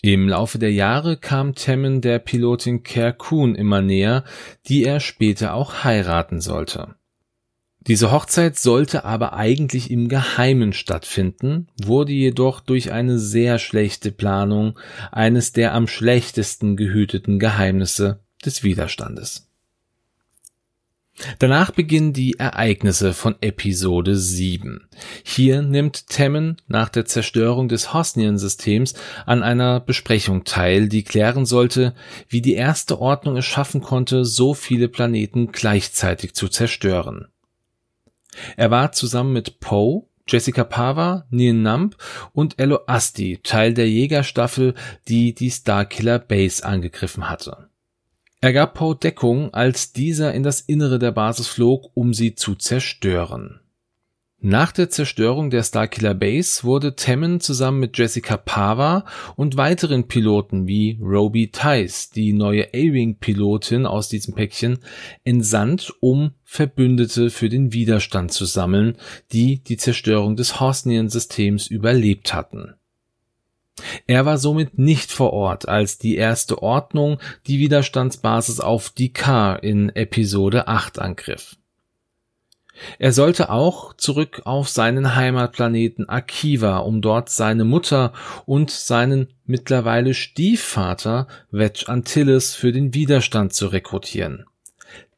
Im 0.00 0.28
Laufe 0.28 0.58
der 0.58 0.72
Jahre 0.72 1.16
kam 1.16 1.56
Temmen 1.56 2.00
der 2.00 2.20
Pilotin 2.20 2.84
Care 2.84 3.12
Coon 3.12 3.56
immer 3.56 3.82
näher, 3.82 4.22
die 4.68 4.84
er 4.84 5.00
später 5.00 5.54
auch 5.54 5.82
heiraten 5.82 6.40
sollte. 6.40 6.94
Diese 7.88 8.12
Hochzeit 8.12 8.56
sollte 8.56 9.04
aber 9.04 9.32
eigentlich 9.32 9.90
im 9.90 10.08
Geheimen 10.08 10.72
stattfinden, 10.72 11.68
wurde 11.82 12.12
jedoch 12.12 12.60
durch 12.60 12.92
eine 12.92 13.18
sehr 13.18 13.58
schlechte 13.58 14.12
Planung 14.12 14.78
eines 15.10 15.52
der 15.52 15.74
am 15.74 15.88
schlechtesten 15.88 16.76
gehüteten 16.76 17.38
Geheimnisse 17.38 18.20
des 18.44 18.62
Widerstandes. 18.62 19.47
Danach 21.38 21.70
beginnen 21.72 22.12
die 22.12 22.38
Ereignisse 22.38 23.12
von 23.12 23.36
Episode 23.40 24.16
7. 24.16 24.88
Hier 25.24 25.62
nimmt 25.62 26.08
Temmen 26.08 26.56
nach 26.68 26.88
der 26.88 27.06
Zerstörung 27.06 27.68
des 27.68 27.92
Hosnian-Systems 27.92 28.94
an 29.26 29.42
einer 29.42 29.80
Besprechung 29.80 30.44
teil, 30.44 30.88
die 30.88 31.02
klären 31.02 31.44
sollte, 31.44 31.94
wie 32.28 32.40
die 32.40 32.54
erste 32.54 33.00
Ordnung 33.00 33.36
es 33.36 33.46
schaffen 33.46 33.80
konnte, 33.80 34.24
so 34.24 34.54
viele 34.54 34.88
Planeten 34.88 35.50
gleichzeitig 35.50 36.34
zu 36.34 36.48
zerstören. 36.48 37.28
Er 38.56 38.70
war 38.70 38.92
zusammen 38.92 39.32
mit 39.32 39.58
Poe, 39.58 40.04
Jessica 40.28 40.62
Pava, 40.62 41.26
Neil 41.30 41.54
Nump 41.54 41.96
und 42.32 42.58
Ello 42.60 42.80
Asti 42.86 43.40
Teil 43.42 43.74
der 43.74 43.88
Jägerstaffel, 43.88 44.74
die 45.08 45.34
die 45.34 45.50
Starkiller 45.50 46.18
Base 46.18 46.64
angegriffen 46.64 47.30
hatte. 47.30 47.67
Er 48.40 48.52
gab 48.52 48.74
Poe 48.74 48.94
Deckung, 48.94 49.52
als 49.52 49.92
dieser 49.92 50.32
in 50.32 50.44
das 50.44 50.60
Innere 50.60 51.00
der 51.00 51.10
Basis 51.10 51.48
flog, 51.48 51.90
um 51.94 52.14
sie 52.14 52.36
zu 52.36 52.54
zerstören. 52.54 53.60
Nach 54.40 54.70
der 54.70 54.88
Zerstörung 54.88 55.50
der 55.50 55.64
Starkiller 55.64 56.14
Base 56.14 56.62
wurde 56.62 56.94
Temmen 56.94 57.40
zusammen 57.40 57.80
mit 57.80 57.98
Jessica 57.98 58.36
Pava 58.36 59.04
und 59.34 59.56
weiteren 59.56 60.06
Piloten 60.06 60.68
wie 60.68 60.96
Roby 61.02 61.50
Tice, 61.50 62.10
die 62.14 62.32
neue 62.32 62.68
A-Wing-Pilotin 62.68 63.84
aus 63.84 64.08
diesem 64.08 64.36
Päckchen, 64.36 64.78
entsandt, 65.24 65.92
um 65.98 66.34
Verbündete 66.44 67.30
für 67.30 67.48
den 67.48 67.72
Widerstand 67.72 68.30
zu 68.30 68.44
sammeln, 68.44 68.96
die 69.32 69.58
die 69.64 69.76
Zerstörung 69.76 70.36
des 70.36 70.60
Hosnian-Systems 70.60 71.66
überlebt 71.66 72.32
hatten. 72.32 72.77
Er 74.06 74.26
war 74.26 74.38
somit 74.38 74.78
nicht 74.78 75.12
vor 75.12 75.32
Ort, 75.32 75.68
als 75.68 75.98
die 75.98 76.16
erste 76.16 76.62
Ordnung 76.62 77.18
die 77.46 77.58
Widerstandsbasis 77.58 78.60
auf 78.60 78.90
Dikar 78.90 79.62
in 79.62 79.90
Episode 79.90 80.68
8 80.68 80.98
angriff. 80.98 81.56
Er 82.98 83.12
sollte 83.12 83.50
auch 83.50 83.94
zurück 83.94 84.42
auf 84.44 84.68
seinen 84.68 85.16
Heimatplaneten 85.16 86.08
Akiva, 86.08 86.78
um 86.78 87.00
dort 87.00 87.28
seine 87.28 87.64
Mutter 87.64 88.12
und 88.46 88.70
seinen 88.70 89.28
mittlerweile 89.44 90.14
Stiefvater 90.14 91.26
Wedge 91.50 91.84
Antilles 91.88 92.54
für 92.54 92.72
den 92.72 92.94
Widerstand 92.94 93.52
zu 93.52 93.66
rekrutieren. 93.66 94.44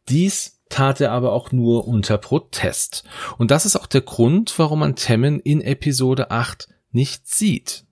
Dies 0.09 0.61
tat 0.69 1.01
er 1.01 1.13
aber 1.13 1.33
auch 1.33 1.53
nur 1.53 1.87
unter 1.87 2.17
Protest. 2.17 3.05
Und 3.39 3.51
das 3.51 3.67
ist 3.67 3.77
auch 3.77 3.87
der 3.87 4.01
Grund, 4.03 4.59
warum 4.59 4.81
man 4.81 4.97
Temmen 4.97 5.41
in 5.41 5.61
Episode 5.61 6.31
8 6.31 6.69
nicht 6.93 7.29
sieht. 7.29 7.85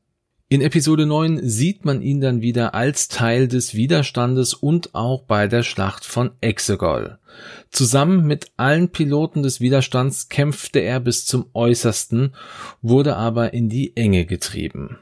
In 0.50 0.62
Episode 0.62 1.04
9 1.04 1.46
sieht 1.46 1.84
man 1.84 2.00
ihn 2.00 2.22
dann 2.22 2.40
wieder 2.40 2.74
als 2.74 3.08
Teil 3.08 3.48
des 3.48 3.74
Widerstandes 3.74 4.54
und 4.54 4.94
auch 4.94 5.24
bei 5.24 5.46
der 5.46 5.62
Schlacht 5.62 6.06
von 6.06 6.30
Exegol. 6.40 7.18
Zusammen 7.70 8.26
mit 8.26 8.50
allen 8.56 8.88
Piloten 8.88 9.42
des 9.42 9.60
Widerstands 9.60 10.30
kämpfte 10.30 10.78
er 10.78 11.00
bis 11.00 11.26
zum 11.26 11.50
Äußersten, 11.52 12.34
wurde 12.80 13.16
aber 13.16 13.52
in 13.52 13.68
die 13.68 13.94
Enge 13.94 14.24
getrieben. 14.24 14.98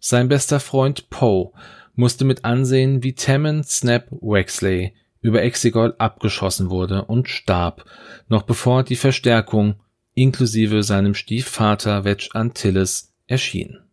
Sein 0.00 0.26
bester 0.26 0.58
Freund 0.58 1.08
Poe 1.08 1.52
musste 1.94 2.24
mit 2.24 2.44
ansehen, 2.44 3.04
wie 3.04 3.14
Tammen 3.14 3.62
Snap 3.62 4.08
Wexley 4.10 4.92
über 5.20 5.40
Exegol 5.42 5.94
abgeschossen 5.98 6.68
wurde 6.68 7.04
und 7.04 7.28
starb, 7.28 7.84
noch 8.26 8.42
bevor 8.42 8.82
die 8.82 8.96
Verstärkung 8.96 9.76
inklusive 10.14 10.82
seinem 10.82 11.14
Stiefvater 11.14 12.04
Wedge 12.04 12.30
Antilles 12.32 13.14
erschien. 13.28 13.83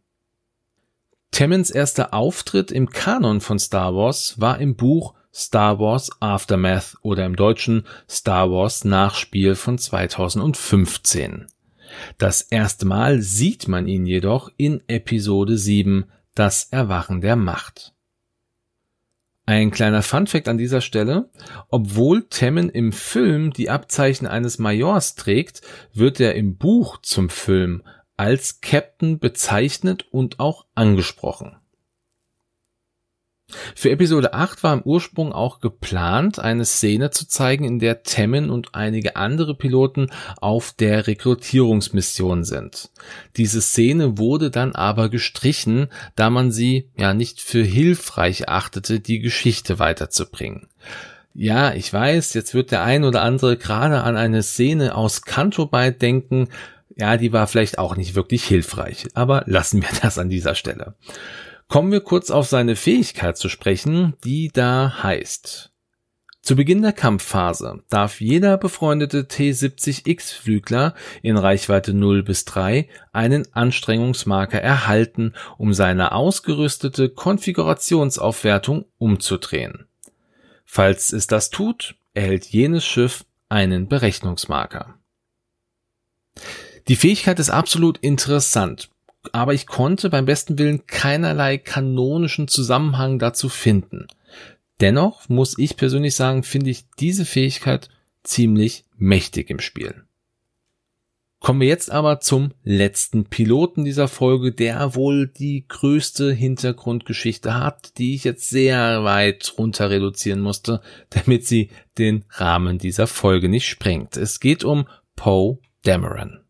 Tammens 1.31 1.69
erster 1.71 2.13
Auftritt 2.13 2.71
im 2.71 2.89
Kanon 2.89 3.39
von 3.39 3.57
Star 3.57 3.95
Wars 3.95 4.39
war 4.39 4.59
im 4.59 4.75
Buch 4.75 5.13
Star 5.33 5.79
Wars 5.79 6.09
Aftermath 6.19 6.97
oder 7.01 7.25
im 7.25 7.37
Deutschen 7.37 7.85
Star 8.09 8.51
Wars 8.51 8.83
Nachspiel 8.83 9.55
von 9.55 9.77
2015. 9.77 11.47
Das 12.17 12.41
erste 12.41 12.85
Mal 12.85 13.21
sieht 13.21 13.69
man 13.69 13.87
ihn 13.87 14.05
jedoch 14.05 14.51
in 14.57 14.83
Episode 14.87 15.57
7 15.57 16.05
Das 16.35 16.65
Erwachen 16.71 17.21
der 17.21 17.37
Macht. 17.37 17.93
Ein 19.45 19.71
kleiner 19.71 20.01
Funfact 20.01 20.47
an 20.47 20.57
dieser 20.57 20.81
Stelle. 20.81 21.29
Obwohl 21.69 22.23
Temmen 22.23 22.69
im 22.69 22.91
Film 22.91 23.51
die 23.51 23.69
Abzeichen 23.69 24.27
eines 24.27 24.59
Majors 24.59 25.15
trägt, 25.15 25.61
wird 25.93 26.19
er 26.19 26.35
im 26.35 26.57
Buch 26.57 26.99
zum 27.01 27.29
Film 27.29 27.83
als 28.21 28.61
Captain 28.61 29.17
bezeichnet 29.17 30.05
und 30.11 30.39
auch 30.39 30.67
angesprochen. 30.75 31.55
Für 33.73 33.89
Episode 33.89 34.35
8 34.35 34.61
war 34.61 34.73
im 34.75 34.83
Ursprung 34.83 35.33
auch 35.33 35.59
geplant, 35.59 36.37
eine 36.37 36.63
Szene 36.65 37.09
zu 37.09 37.27
zeigen, 37.27 37.65
in 37.65 37.79
der 37.79 38.03
Temmen 38.03 38.51
und 38.51 38.75
einige 38.75 39.15
andere 39.15 39.55
Piloten 39.55 40.11
auf 40.39 40.71
der 40.71 41.07
Rekrutierungsmission 41.07 42.43
sind. 42.43 42.91
Diese 43.37 43.59
Szene 43.59 44.19
wurde 44.19 44.51
dann 44.51 44.75
aber 44.75 45.09
gestrichen, 45.09 45.87
da 46.15 46.29
man 46.29 46.51
sie 46.51 46.91
ja 46.95 47.15
nicht 47.15 47.41
für 47.41 47.63
hilfreich 47.63 48.47
achtete, 48.47 48.99
die 48.99 49.19
Geschichte 49.19 49.79
weiterzubringen. 49.79 50.67
Ja, 51.33 51.73
ich 51.73 51.91
weiß, 51.91 52.35
jetzt 52.35 52.53
wird 52.53 52.69
der 52.69 52.83
ein 52.83 53.03
oder 53.03 53.23
andere 53.23 53.57
gerade 53.57 54.03
an 54.03 54.15
eine 54.15 54.43
Szene 54.43 54.93
aus 54.93 55.23
Canto 55.23 55.65
denken, 55.65 56.49
ja, 56.95 57.17
die 57.17 57.33
war 57.33 57.47
vielleicht 57.47 57.77
auch 57.77 57.95
nicht 57.95 58.15
wirklich 58.15 58.43
hilfreich, 58.43 59.07
aber 59.13 59.43
lassen 59.45 59.81
wir 59.81 59.89
das 60.01 60.17
an 60.17 60.29
dieser 60.29 60.55
Stelle. 60.55 60.95
Kommen 61.67 61.91
wir 61.91 62.01
kurz 62.01 62.31
auf 62.31 62.47
seine 62.47 62.75
Fähigkeit 62.75 63.37
zu 63.37 63.47
sprechen, 63.47 64.13
die 64.23 64.49
da 64.51 65.03
heißt. 65.03 65.71
Zu 66.41 66.55
Beginn 66.55 66.81
der 66.81 66.91
Kampfphase 66.91 67.83
darf 67.89 68.19
jeder 68.19 68.57
befreundete 68.57 69.27
T-70X-Flügler 69.27 70.95
in 71.21 71.37
Reichweite 71.37 71.93
0 71.93 72.23
bis 72.23 72.45
3 72.45 72.89
einen 73.13 73.53
Anstrengungsmarker 73.53 74.59
erhalten, 74.59 75.33
um 75.59 75.73
seine 75.73 76.13
ausgerüstete 76.13 77.09
Konfigurationsaufwertung 77.09 78.85
umzudrehen. 78.97 79.85
Falls 80.65 81.13
es 81.13 81.27
das 81.27 81.51
tut, 81.51 81.95
erhält 82.15 82.47
jenes 82.47 82.85
Schiff 82.85 83.23
einen 83.47 83.87
Berechnungsmarker. 83.87 84.95
Die 86.87 86.95
Fähigkeit 86.95 87.39
ist 87.39 87.49
absolut 87.49 87.97
interessant, 87.99 88.89
aber 89.31 89.53
ich 89.53 89.67
konnte 89.67 90.09
beim 90.09 90.25
besten 90.25 90.57
Willen 90.57 90.85
keinerlei 90.87 91.57
kanonischen 91.57 92.47
Zusammenhang 92.47 93.19
dazu 93.19 93.49
finden. 93.49 94.07
Dennoch 94.79 95.29
muss 95.29 95.57
ich 95.57 95.77
persönlich 95.77 96.15
sagen, 96.15 96.43
finde 96.43 96.71
ich 96.71 96.85
diese 96.99 97.25
Fähigkeit 97.25 97.89
ziemlich 98.23 98.85
mächtig 98.97 99.49
im 99.49 99.59
Spiel. 99.59 100.03
Kommen 101.39 101.59
wir 101.59 101.67
jetzt 101.67 101.89
aber 101.89 102.19
zum 102.19 102.51
letzten 102.63 103.25
Piloten 103.25 103.83
dieser 103.83 104.07
Folge, 104.07 104.51
der 104.51 104.93
wohl 104.93 105.27
die 105.27 105.65
größte 105.67 106.31
Hintergrundgeschichte 106.31 107.55
hat, 107.55 107.97
die 107.97 108.13
ich 108.13 108.23
jetzt 108.23 108.47
sehr 108.49 109.03
weit 109.03 109.55
runter 109.57 109.89
reduzieren 109.89 110.41
musste, 110.41 110.81
damit 111.09 111.47
sie 111.47 111.71
den 111.97 112.25
Rahmen 112.29 112.77
dieser 112.77 113.07
Folge 113.07 113.49
nicht 113.49 113.67
sprengt. 113.67 114.17
Es 114.17 114.39
geht 114.39 114.63
um 114.63 114.87
Poe 115.15 115.57
Dameron. 115.83 116.41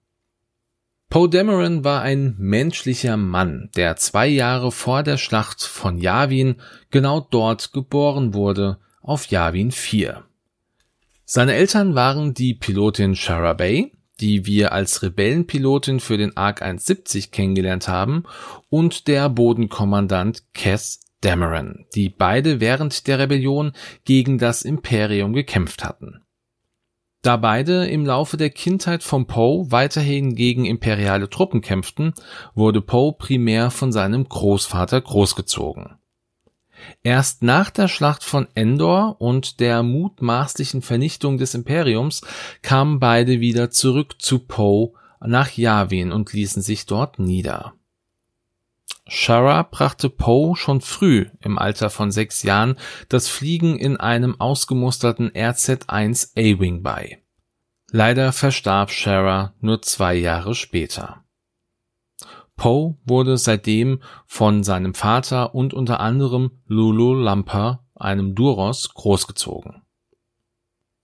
Poe 1.11 1.27
Dameron 1.27 1.83
war 1.83 2.03
ein 2.03 2.35
menschlicher 2.37 3.17
Mann, 3.17 3.69
der 3.75 3.97
zwei 3.97 4.27
Jahre 4.27 4.71
vor 4.71 5.03
der 5.03 5.17
Schlacht 5.17 5.61
von 5.61 5.97
Yavin 5.97 6.55
genau 6.89 7.19
dort 7.19 7.73
geboren 7.73 8.33
wurde, 8.33 8.77
auf 9.01 9.25
Yavin 9.25 9.71
4. 9.71 10.23
Seine 11.25 11.55
Eltern 11.55 11.95
waren 11.95 12.33
die 12.33 12.53
Pilotin 12.53 13.17
Shara 13.17 13.51
Bay, 13.51 13.91
die 14.21 14.45
wir 14.45 14.71
als 14.71 15.03
Rebellenpilotin 15.03 15.99
für 15.99 16.17
den 16.17 16.37
ARC 16.37 16.61
170 16.61 17.31
kennengelernt 17.31 17.89
haben, 17.89 18.23
und 18.69 19.09
der 19.09 19.27
Bodenkommandant 19.27 20.43
Cass 20.53 21.01
Dameron, 21.19 21.87
die 21.93 22.07
beide 22.07 22.61
während 22.61 23.05
der 23.07 23.19
Rebellion 23.19 23.73
gegen 24.05 24.37
das 24.37 24.61
Imperium 24.61 25.33
gekämpft 25.33 25.83
hatten. 25.83 26.21
Da 27.21 27.37
beide 27.37 27.85
im 27.85 28.05
Laufe 28.05 28.35
der 28.35 28.49
Kindheit 28.49 29.03
von 29.03 29.27
Poe 29.27 29.69
weiterhin 29.69 30.33
gegen 30.33 30.65
imperiale 30.65 31.29
Truppen 31.29 31.61
kämpften, 31.61 32.13
wurde 32.55 32.81
Poe 32.81 33.13
primär 33.13 33.69
von 33.69 33.91
seinem 33.91 34.27
Großvater 34.27 34.99
großgezogen. 35.01 35.97
Erst 37.03 37.43
nach 37.43 37.69
der 37.69 37.87
Schlacht 37.87 38.23
von 38.23 38.47
Endor 38.55 39.17
und 39.19 39.59
der 39.59 39.83
mutmaßlichen 39.83 40.81
Vernichtung 40.81 41.37
des 41.37 41.53
Imperiums 41.53 42.21
kamen 42.63 42.99
beide 42.99 43.39
wieder 43.39 43.69
zurück 43.69 44.15
zu 44.19 44.39
Poe 44.39 44.93
nach 45.19 45.51
Yavin 45.51 46.11
und 46.11 46.33
ließen 46.33 46.63
sich 46.63 46.87
dort 46.87 47.19
nieder. 47.19 47.73
Shara 49.07 49.63
brachte 49.63 50.09
Poe 50.09 50.55
schon 50.55 50.79
früh 50.79 51.27
im 51.41 51.57
Alter 51.57 51.89
von 51.89 52.11
sechs 52.11 52.43
Jahren 52.43 52.77
das 53.09 53.27
Fliegen 53.27 53.77
in 53.77 53.97
einem 53.97 54.39
ausgemusterten 54.39 55.31
RZ-1 55.31 56.31
A-Wing 56.37 56.81
bei. 56.81 57.21
Leider 57.91 58.31
verstarb 58.31 58.89
Shara 58.89 59.53
nur 59.59 59.81
zwei 59.81 60.15
Jahre 60.15 60.55
später. 60.55 61.25
Poe 62.55 62.97
wurde 63.03 63.37
seitdem 63.37 64.01
von 64.27 64.63
seinem 64.63 64.93
Vater 64.93 65.55
und 65.55 65.73
unter 65.73 65.99
anderem 65.99 66.61
Lulu 66.67 67.13
Lampa, 67.13 67.85
einem 67.95 68.33
Duros, 68.33 68.93
großgezogen 68.93 69.80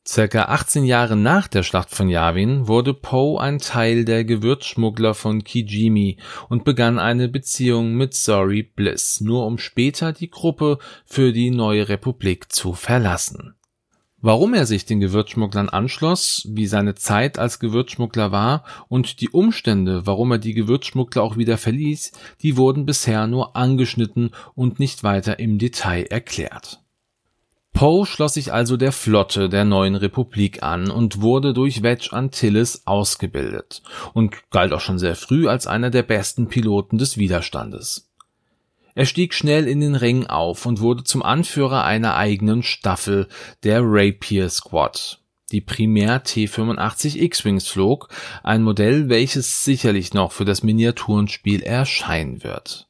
Circa 0.10 0.44
18 0.44 0.86
Jahre 0.86 1.18
nach 1.18 1.50
der 1.50 1.64
Schlacht 1.64 1.90
von 1.92 2.08
Yavin 2.08 2.70
wurde 2.70 2.94
Poe 2.94 3.42
ein 3.42 3.60
Teil 3.60 4.06
der 4.06 4.24
Gewürzschmuggler 4.24 5.14
von 5.14 5.44
Kijimi 5.44 6.16
und 6.48 6.64
begann 6.64 6.98
eine 6.98 7.28
Beziehung 7.28 7.96
mit 7.96 8.14
Zori 8.14 8.64
Bliss, 8.64 9.20
nur 9.20 9.46
um 9.46 9.58
später 9.58 10.14
die 10.14 10.30
Gruppe 10.30 10.78
für 11.06 11.34
die 11.34 11.50
neue 11.50 11.90
Republik 11.90 12.54
zu 12.54 12.72
verlassen. 12.72 13.56
Warum 14.20 14.54
er 14.54 14.66
sich 14.66 14.86
den 14.86 15.02
Gewürzschmugglern 15.02 15.68
anschloss, 15.68 16.48
wie 16.50 16.68
seine 16.68 16.96
Zeit 16.96 17.38
als 17.38 17.60
Gewürzschmuggler 17.60 18.32
war 18.32 18.64
und 18.88 19.20
die 19.20 19.30
Umstände, 19.30 20.08
warum 20.08 20.32
er 20.32 20.40
die 20.40 20.54
Gewürzschmuggler 20.54 21.22
auch 21.22 21.36
wieder 21.36 21.58
verließ, 21.58 22.14
die 22.42 22.56
wurden 22.56 22.86
bisher 22.86 23.28
nur 23.28 23.58
angeschnitten 23.58 24.32
und 24.56 24.80
nicht 24.80 25.04
weiter 25.04 25.38
im 25.38 25.58
Detail 25.58 26.04
erklärt 26.04 26.80
Poe 27.78 28.08
schloss 28.08 28.34
sich 28.34 28.52
also 28.52 28.76
der 28.76 28.92
Flotte 28.92 29.50
der 29.50 29.64
neuen 29.64 29.94
Republik 29.94 30.64
an 30.64 30.90
und 30.90 31.22
wurde 31.22 31.54
durch 31.54 31.84
Wedge 31.84 32.10
Antilles 32.12 32.88
ausgebildet 32.88 33.84
und 34.16 34.50
galt 34.50 34.74
auch 34.74 34.80
schon 34.80 34.98
sehr 34.98 35.16
früh 35.16 35.48
als 35.48 35.68
einer 35.68 35.92
der 35.92 36.02
besten 36.02 36.48
Piloten 36.48 36.98
des 36.98 37.20
Widerstandes. 37.20 38.10
Er 38.96 39.06
stieg 39.06 39.36
schnell 39.36 39.68
in 39.68 39.80
den 39.80 39.94
Rängen 39.94 40.26
auf 40.26 40.66
und 40.66 40.80
wurde 40.80 41.04
zum 41.04 41.22
Anführer 41.22 41.84
einer 41.84 42.16
eigenen 42.16 42.64
Staffel, 42.64 43.28
der 43.62 43.82
Rapier 43.84 44.50
Squad, 44.50 45.20
die 45.52 45.62
primär 45.62 46.24
T-85 46.24 47.22
X-Wings 47.22 47.68
flog, 47.68 48.10
ein 48.42 48.64
Modell, 48.64 49.08
welches 49.08 49.64
sicherlich 49.64 50.16
noch 50.16 50.32
für 50.32 50.46
das 50.46 50.64
Miniaturenspiel 50.64 51.62
erscheinen 51.62 52.44
wird 52.44 52.87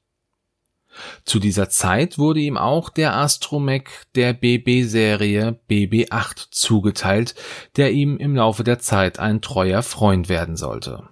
zu 1.26 1.40
dieser 1.40 1.70
Zeit 1.70 2.18
wurde 2.18 2.40
ihm 2.40 2.58
auch 2.58 2.90
der 2.90 3.16
Astromech 3.16 3.90
der 4.16 4.34
BB-Serie 4.34 5.60
BB-8 5.70 6.48
zugeteilt, 6.52 7.36
der 7.76 7.92
ihm 7.92 8.18
im 8.18 8.36
Laufe 8.36 8.64
der 8.64 8.80
Zeit 8.80 9.20
ein 9.20 9.42
treuer 9.42 9.84
Freund 9.84 10.30
werden 10.30 10.56
sollte. 10.56 11.04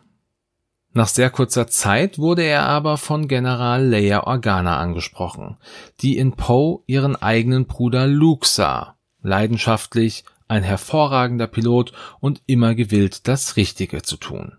Nach 0.93 1.09
sehr 1.09 1.29
kurzer 1.29 1.67
Zeit 1.67 2.17
wurde 2.19 2.43
er 2.43 2.63
aber 2.63 2.95
von 2.95 3.27
General 3.27 3.85
Leia 3.85 4.23
Organa 4.23 4.77
angesprochen, 4.77 5.57
die 5.99 6.17
in 6.17 6.37
Poe 6.37 6.83
ihren 6.87 7.17
eigenen 7.17 7.65
Bruder 7.65 8.07
Luke 8.07 8.47
sah, 8.47 8.95
leidenschaftlich, 9.21 10.23
ein 10.47 10.63
hervorragender 10.63 11.47
Pilot 11.47 11.91
und 12.21 12.41
immer 12.45 12.75
gewillt, 12.75 13.27
das 13.27 13.57
Richtige 13.57 14.03
zu 14.03 14.15
tun. 14.15 14.57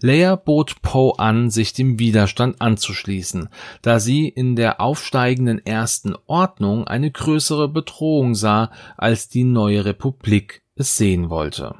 Leia 0.00 0.36
bot 0.36 0.80
Poe 0.82 1.18
an, 1.18 1.50
sich 1.50 1.72
dem 1.72 1.98
Widerstand 1.98 2.60
anzuschließen, 2.60 3.48
da 3.82 3.98
sie 3.98 4.28
in 4.28 4.54
der 4.54 4.80
aufsteigenden 4.80 5.64
Ersten 5.64 6.14
Ordnung 6.26 6.86
eine 6.86 7.10
größere 7.10 7.68
Bedrohung 7.68 8.34
sah, 8.34 8.70
als 8.96 9.28
die 9.28 9.44
neue 9.44 9.84
Republik 9.84 10.62
es 10.76 10.96
sehen 10.96 11.30
wollte. 11.30 11.74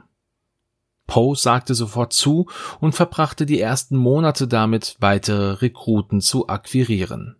Poe 1.07 1.37
sagte 1.37 1.74
sofort 1.74 2.12
zu 2.12 2.46
und 2.81 2.94
verbrachte 2.94 3.46
die 3.46 3.61
ersten 3.61 3.96
Monate 3.96 4.46
damit, 4.46 4.96
weitere 5.00 5.52
Rekruten 5.52 6.20
zu 6.20 6.48
akquirieren. 6.48 7.37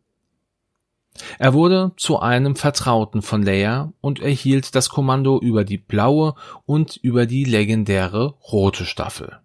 Er 1.39 1.53
wurde 1.53 1.93
zu 1.97 2.21
einem 2.21 2.57
Vertrauten 2.57 3.23
von 3.23 3.43
Leia 3.43 3.93
und 4.01 4.21
erhielt 4.21 4.75
das 4.75 4.89
Kommando 4.89 5.41
über 5.41 5.65
die 5.65 5.79
blaue 5.79 6.35
und 6.65 6.97
über 6.97 7.27
die 7.27 7.45
legendäre 7.45 8.35
rote 8.53 8.87
Staffel. 8.87 9.41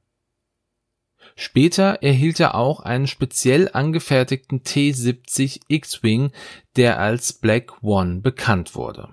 Später 1.35 1.99
erhielt 2.01 2.39
er 2.39 2.55
auch 2.55 2.79
einen 2.79 3.07
speziell 3.07 3.69
angefertigten 3.71 4.63
T-70 4.63 5.61
X-Wing, 5.67 6.31
der 6.75 6.99
als 6.99 7.33
Black 7.33 7.83
One 7.83 8.21
bekannt 8.21 8.75
wurde. 8.75 9.09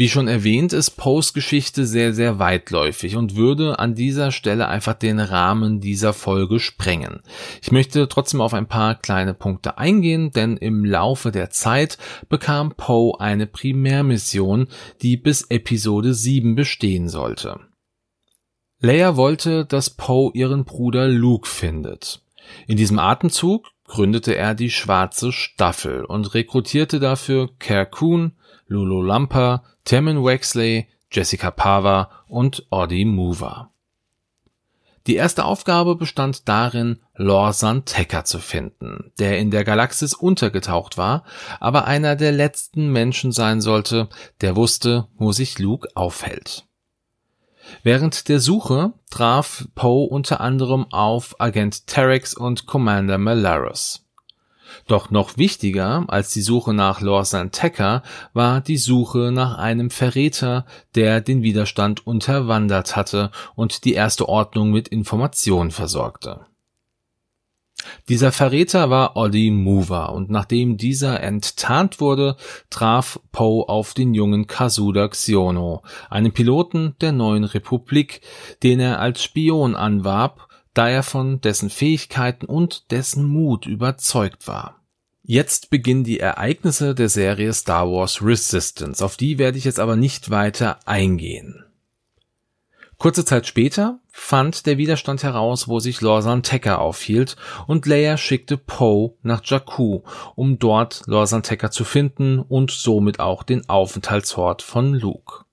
Wie 0.00 0.08
schon 0.08 0.28
erwähnt, 0.28 0.72
ist 0.72 0.92
Poes 0.92 1.34
Geschichte 1.34 1.84
sehr, 1.84 2.14
sehr 2.14 2.38
weitläufig 2.38 3.16
und 3.16 3.36
würde 3.36 3.78
an 3.78 3.94
dieser 3.94 4.32
Stelle 4.32 4.66
einfach 4.66 4.94
den 4.94 5.20
Rahmen 5.20 5.80
dieser 5.80 6.14
Folge 6.14 6.58
sprengen. 6.58 7.20
Ich 7.60 7.70
möchte 7.70 8.08
trotzdem 8.08 8.40
auf 8.40 8.54
ein 8.54 8.66
paar 8.66 8.94
kleine 8.94 9.34
Punkte 9.34 9.76
eingehen, 9.76 10.30
denn 10.30 10.56
im 10.56 10.86
Laufe 10.86 11.32
der 11.32 11.50
Zeit 11.50 11.98
bekam 12.30 12.72
Poe 12.78 13.20
eine 13.20 13.46
Primärmission, 13.46 14.68
die 15.02 15.18
bis 15.18 15.42
Episode 15.50 16.14
7 16.14 16.54
bestehen 16.54 17.10
sollte. 17.10 17.60
Leia 18.82 19.16
wollte, 19.16 19.66
dass 19.66 19.90
Poe 19.90 20.30
ihren 20.32 20.64
Bruder 20.64 21.06
Luke 21.06 21.46
findet. 21.46 22.22
In 22.66 22.78
diesem 22.78 22.98
Atemzug 22.98 23.66
gründete 23.86 24.34
er 24.34 24.54
die 24.54 24.70
Schwarze 24.70 25.32
Staffel 25.32 26.04
und 26.06 26.32
rekrutierte 26.32 26.98
dafür 26.98 27.50
Care 27.58 27.84
Coon, 27.84 28.32
Lulu 28.68 29.02
Lampa, 29.02 29.64
Tammin 29.84 30.24
Wexley, 30.24 30.88
Jessica 31.12 31.50
Pava 31.50 32.10
und 32.26 32.66
Audie 32.70 33.04
Mover. 33.04 33.70
Die 35.06 35.16
erste 35.16 35.44
Aufgabe 35.44 35.96
bestand 35.96 36.48
darin, 36.48 37.00
Lorsan 37.16 37.84
Tekka 37.84 38.24
zu 38.24 38.38
finden, 38.38 39.12
der 39.18 39.38
in 39.38 39.50
der 39.50 39.64
Galaxis 39.64 40.14
untergetaucht 40.14 40.96
war, 40.96 41.24
aber 41.58 41.86
einer 41.86 42.16
der 42.16 42.32
letzten 42.32 42.92
Menschen 42.92 43.32
sein 43.32 43.60
sollte, 43.60 44.08
der 44.40 44.56
wusste, 44.56 45.08
wo 45.16 45.32
sich 45.32 45.58
Luke 45.58 45.88
aufhält. 45.94 46.66
Während 47.82 48.28
der 48.28 48.40
Suche 48.40 48.92
traf 49.10 49.66
Poe 49.74 50.08
unter 50.08 50.40
anderem 50.40 50.86
auf 50.92 51.40
Agent 51.40 51.86
Terex 51.86 52.34
und 52.34 52.66
Commander 52.66 53.18
Malarus. 53.18 54.06
Doch 54.86 55.10
noch 55.10 55.36
wichtiger 55.36 56.04
als 56.08 56.32
die 56.32 56.42
Suche 56.42 56.72
nach 56.74 57.00
Lorsan 57.00 57.50
Tekka 57.50 58.02
war 58.32 58.60
die 58.60 58.76
Suche 58.76 59.32
nach 59.32 59.58
einem 59.58 59.90
Verräter, 59.90 60.64
der 60.94 61.20
den 61.20 61.42
Widerstand 61.42 62.06
unterwandert 62.06 62.96
hatte 62.96 63.30
und 63.56 63.84
die 63.84 63.94
erste 63.94 64.28
Ordnung 64.28 64.70
mit 64.70 64.88
Informationen 64.88 65.70
versorgte 65.70 66.46
dieser 68.08 68.32
Verräter 68.32 68.90
war 68.90 69.16
Ollie 69.16 69.50
Mover 69.50 70.12
und 70.12 70.30
nachdem 70.30 70.76
dieser 70.76 71.22
enttarnt 71.22 72.00
wurde, 72.00 72.36
traf 72.70 73.20
Poe 73.32 73.68
auf 73.68 73.94
den 73.94 74.14
jungen 74.14 74.46
Kazuda 74.46 75.08
Xiono, 75.08 75.82
einen 76.08 76.32
Piloten 76.32 76.94
der 77.00 77.12
neuen 77.12 77.44
Republik, 77.44 78.20
den 78.62 78.80
er 78.80 79.00
als 79.00 79.22
Spion 79.22 79.74
anwarb, 79.74 80.48
da 80.74 80.88
er 80.88 81.02
von 81.02 81.40
dessen 81.40 81.70
Fähigkeiten 81.70 82.46
und 82.46 82.90
dessen 82.90 83.24
Mut 83.24 83.66
überzeugt 83.66 84.46
war. 84.46 84.76
Jetzt 85.22 85.70
beginnen 85.70 86.04
die 86.04 86.18
Ereignisse 86.18 86.94
der 86.94 87.08
Serie 87.08 87.52
Star 87.52 87.90
Wars 87.90 88.22
Resistance, 88.22 89.04
auf 89.04 89.16
die 89.16 89.38
werde 89.38 89.58
ich 89.58 89.64
jetzt 89.64 89.78
aber 89.78 89.96
nicht 89.96 90.30
weiter 90.30 90.80
eingehen. 90.86 91.64
Kurze 93.00 93.24
Zeit 93.24 93.46
später 93.46 93.98
fand 94.10 94.66
der 94.66 94.76
Widerstand 94.76 95.22
heraus, 95.22 95.68
wo 95.68 95.80
sich 95.80 96.02
Lorsan 96.02 96.42
Tekka 96.42 96.76
aufhielt, 96.76 97.34
und 97.66 97.86
Leia 97.86 98.18
schickte 98.18 98.58
Poe 98.58 99.14
nach 99.22 99.40
Jakku, 99.42 100.02
um 100.34 100.58
dort 100.58 101.04
Lorsan 101.06 101.42
Tekka 101.42 101.70
zu 101.70 101.84
finden 101.84 102.40
und 102.40 102.70
somit 102.70 103.18
auch 103.18 103.42
den 103.42 103.66
Aufenthaltsort 103.70 104.60
von 104.60 104.92
Luke. 104.92 105.46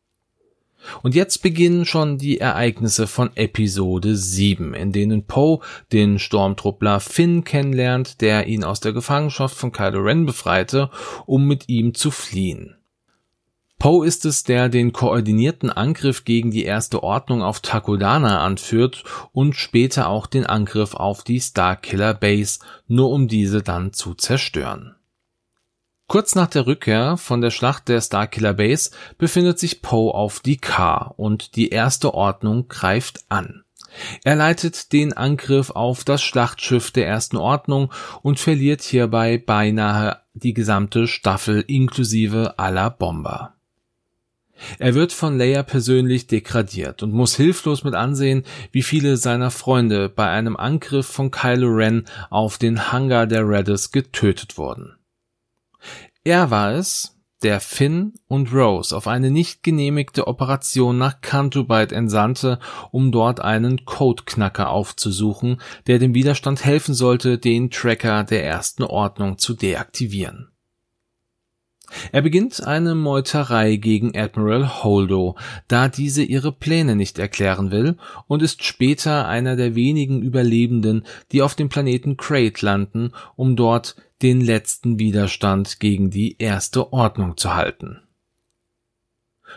Und 1.04 1.16
jetzt 1.16 1.42
beginnen 1.42 1.86
schon 1.86 2.18
die 2.18 2.42
Ereignisse 2.42 3.08
von 3.08 3.30
Episode 3.36 4.18
7, 4.18 4.74
in 4.74 4.92
denen 4.92 5.24
Poe 5.24 5.62
den 5.94 6.20
Sturmtruppler 6.20 7.00
Finn 7.00 7.46
kennenlernt, 7.46 8.20
der 8.20 8.48
ihn 8.48 8.66
aus 8.66 8.82
der 8.82 8.92
Gefangenschaft 8.92 9.56
von 9.56 9.72
Kylo 9.72 10.00
Ren 10.00 10.26
befreite, 10.26 10.90
um 11.26 11.48
mit 11.48 11.70
ihm 11.70 11.94
zu 11.94 12.12
fliehen. 12.12 12.76
Poe 13.80 14.08
ist 14.08 14.26
es, 14.26 14.44
der 14.44 14.70
den 14.70 14.92
koordinierten 14.92 15.70
Angriff 15.70 16.26
gegen 16.26 16.50
die 16.50 16.64
Erste 16.64 17.04
Ordnung 17.04 17.44
auf 17.44 17.60
Takodana 17.60 18.44
anführt 18.44 19.04
und 19.34 19.56
später 19.56 20.10
auch 20.10 20.26
den 20.26 20.48
Angriff 20.48 20.96
auf 20.96 21.24
die 21.24 21.40
Starkiller 21.40 22.16
Base, 22.16 22.60
nur 22.88 23.12
um 23.12 23.28
diese 23.28 23.62
dann 23.62 23.94
zu 23.94 24.16
zerstören. 24.16 24.96
Kurz 26.08 26.34
nach 26.34 26.48
der 26.48 26.66
Rückkehr 26.66 27.18
von 27.18 27.42
der 27.42 27.52
Schlacht 27.52 27.88
der 27.90 28.02
Starkiller 28.02 28.54
Base 28.54 28.92
befindet 29.20 29.60
sich 29.60 29.82
Poe 29.82 30.12
auf 30.12 30.40
die 30.40 30.58
K 30.58 31.14
und 31.18 31.56
die 31.56 31.70
Erste 31.70 32.14
Ordnung 32.14 32.70
greift 32.70 33.26
an. 33.30 33.64
Er 34.24 34.36
leitet 34.36 34.92
den 34.94 35.14
Angriff 35.14 35.70
auf 35.70 36.04
das 36.04 36.24
Schlachtschiff 36.24 36.92
der 36.92 37.08
Ersten 37.08 37.38
Ordnung 37.38 37.92
und 38.22 38.40
verliert 38.40 38.82
hierbei 38.82 39.38
beinahe 39.38 40.22
die 40.34 40.54
gesamte 40.54 41.08
Staffel 41.08 41.64
inklusive 41.68 42.58
aller 42.58 42.90
Bomber. 42.90 43.57
Er 44.80 44.96
wird 44.96 45.14
von 45.14 45.38
Leia 45.38 45.64
persönlich 45.64 46.28
degradiert 46.28 47.04
und 47.04 47.14
muss 47.14 47.36
hilflos 47.36 47.84
mit 47.84 47.94
ansehen, 47.94 48.44
wie 48.72 48.84
viele 48.84 49.18
seiner 49.18 49.52
Freunde 49.52 50.10
bei 50.10 50.30
einem 50.30 50.56
Angriff 50.56 51.08
von 51.08 51.32
Kylo 51.32 51.68
Ren 51.68 52.06
auf 52.30 52.58
den 52.58 52.92
Hangar 52.92 53.28
der 53.28 53.48
Reddis 53.48 53.92
getötet 53.92 54.58
wurden. 54.58 54.98
Er 56.24 56.52
war 56.52 56.74
es, 56.74 57.18
der 57.44 57.60
Finn 57.60 58.14
und 58.28 58.52
Rose 58.52 58.96
auf 58.96 59.08
eine 59.08 59.30
nicht 59.30 59.62
genehmigte 59.62 60.28
Operation 60.28 60.98
nach 60.98 61.22
Cantobite 61.22 61.94
entsandte, 61.94 62.60
um 62.92 63.12
dort 63.12 63.40
einen 63.40 63.86
Codeknacker 63.86 64.70
aufzusuchen, 64.70 65.62
der 65.86 66.00
dem 66.00 66.16
Widerstand 66.16 66.66
helfen 66.66 66.96
sollte, 66.96 67.38
den 67.38 67.70
Tracker 67.70 68.24
der 68.24 68.44
ersten 68.44 68.84
Ordnung 68.84 69.38
zu 69.38 69.54
deaktivieren. 69.54 70.50
Er 72.12 72.22
beginnt 72.22 72.66
eine 72.66 72.96
Meuterei 72.96 73.78
gegen 73.78 74.18
Admiral 74.18 74.84
Holdo, 74.84 75.36
da 75.68 75.88
diese 75.88 76.24
ihre 76.24 76.52
Pläne 76.52 76.96
nicht 76.96 77.20
erklären 77.20 77.72
will, 77.72 77.98
und 78.28 78.42
ist 78.42 78.64
später 78.64 79.28
einer 79.28 79.56
der 79.56 79.76
wenigen 79.76 80.22
Überlebenden, 80.22 81.04
die 81.32 81.42
auf 81.42 81.56
dem 81.56 81.70
Planeten 81.70 82.18
Crate 82.18 82.66
landen, 82.66 83.12
um 83.36 83.56
dort 83.56 83.96
den 84.22 84.42
letzten 84.42 85.00
Widerstand 85.00 85.80
gegen 85.80 86.10
die 86.10 86.38
Erste 86.40 86.92
Ordnung 86.92 87.38
zu 87.38 87.56
halten 87.56 88.02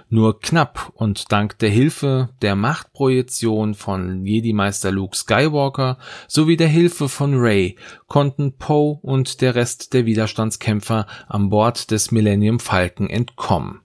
nur 0.08 0.40
knapp 0.40 0.92
und 0.94 1.30
dank 1.32 1.58
der 1.58 1.70
Hilfe 1.70 2.30
der 2.42 2.56
Machtprojektion 2.56 3.74
von 3.74 4.24
Jedi-Meister 4.24 4.90
Luke 4.90 5.16
Skywalker 5.16 5.98
sowie 6.28 6.56
der 6.56 6.68
Hilfe 6.68 7.08
von 7.08 7.34
Rey 7.34 7.76
konnten 8.06 8.56
Poe 8.56 8.98
und 9.02 9.40
der 9.40 9.54
Rest 9.54 9.92
der 9.92 10.06
Widerstandskämpfer 10.06 11.06
an 11.28 11.50
Bord 11.50 11.90
des 11.90 12.10
Millennium 12.10 12.60
Falcon 12.60 13.10
entkommen. 13.10 13.80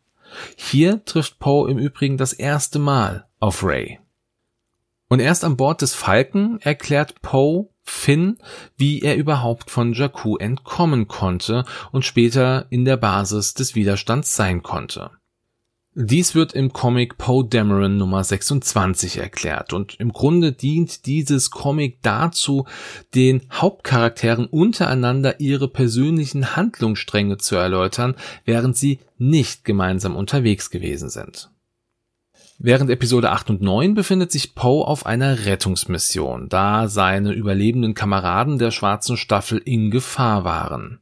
Hier 0.55 1.03
trifft 1.05 1.39
Poe 1.39 1.69
im 1.69 1.77
Übrigen 1.77 2.17
das 2.17 2.33
erste 2.33 2.79
Mal 2.79 3.27
auf 3.39 3.63
Rey. 3.63 3.99
Und 5.07 5.19
erst 5.19 5.43
an 5.43 5.55
Bord 5.55 5.81
des 5.81 5.93
Falcon 5.93 6.59
erklärt 6.61 7.21
Poe 7.21 7.69
Finn, 7.85 8.39
wie 8.77 9.01
er 9.01 9.15
überhaupt 9.15 9.69
von 9.69 9.93
Jakku 9.93 10.37
entkommen 10.37 11.07
konnte 11.07 11.65
und 11.91 12.03
später 12.03 12.65
in 12.71 12.83
der 12.83 12.97
Basis 12.97 13.53
des 13.53 13.75
Widerstands 13.75 14.35
sein 14.35 14.63
konnte. 14.63 15.11
Dies 15.97 16.35
wird 16.35 16.51
im 16.51 16.73
Comic 16.73 17.17
Poe 17.17 17.47
Dameron 17.47 17.95
Nummer 17.95 18.21
26 18.21 19.17
erklärt 19.17 19.71
und 19.71 19.97
im 19.97 20.11
Grunde 20.11 20.51
dient 20.51 21.05
dieses 21.05 21.51
Comic 21.51 22.01
dazu, 22.01 22.65
den 23.15 23.43
Hauptcharakteren 23.49 24.45
untereinander 24.45 25.39
ihre 25.39 25.69
persönlichen 25.69 26.57
Handlungsstränge 26.57 27.37
zu 27.37 27.55
erläutern, 27.55 28.15
während 28.43 28.75
sie 28.75 28.99
nicht 29.17 29.63
gemeinsam 29.63 30.17
unterwegs 30.17 30.69
gewesen 30.69 31.07
sind. 31.07 31.49
Während 32.57 32.89
Episode 32.89 33.31
8 33.31 33.51
und 33.51 33.61
9 33.61 33.93
befindet 33.93 34.33
sich 34.33 34.53
Poe 34.53 34.85
auf 34.85 35.05
einer 35.05 35.45
Rettungsmission, 35.45 36.49
da 36.49 36.89
seine 36.89 37.31
überlebenden 37.31 37.93
Kameraden 37.93 38.59
der 38.59 38.71
schwarzen 38.71 39.15
Staffel 39.15 39.61
in 39.63 39.91
Gefahr 39.91 40.43
waren. 40.43 40.99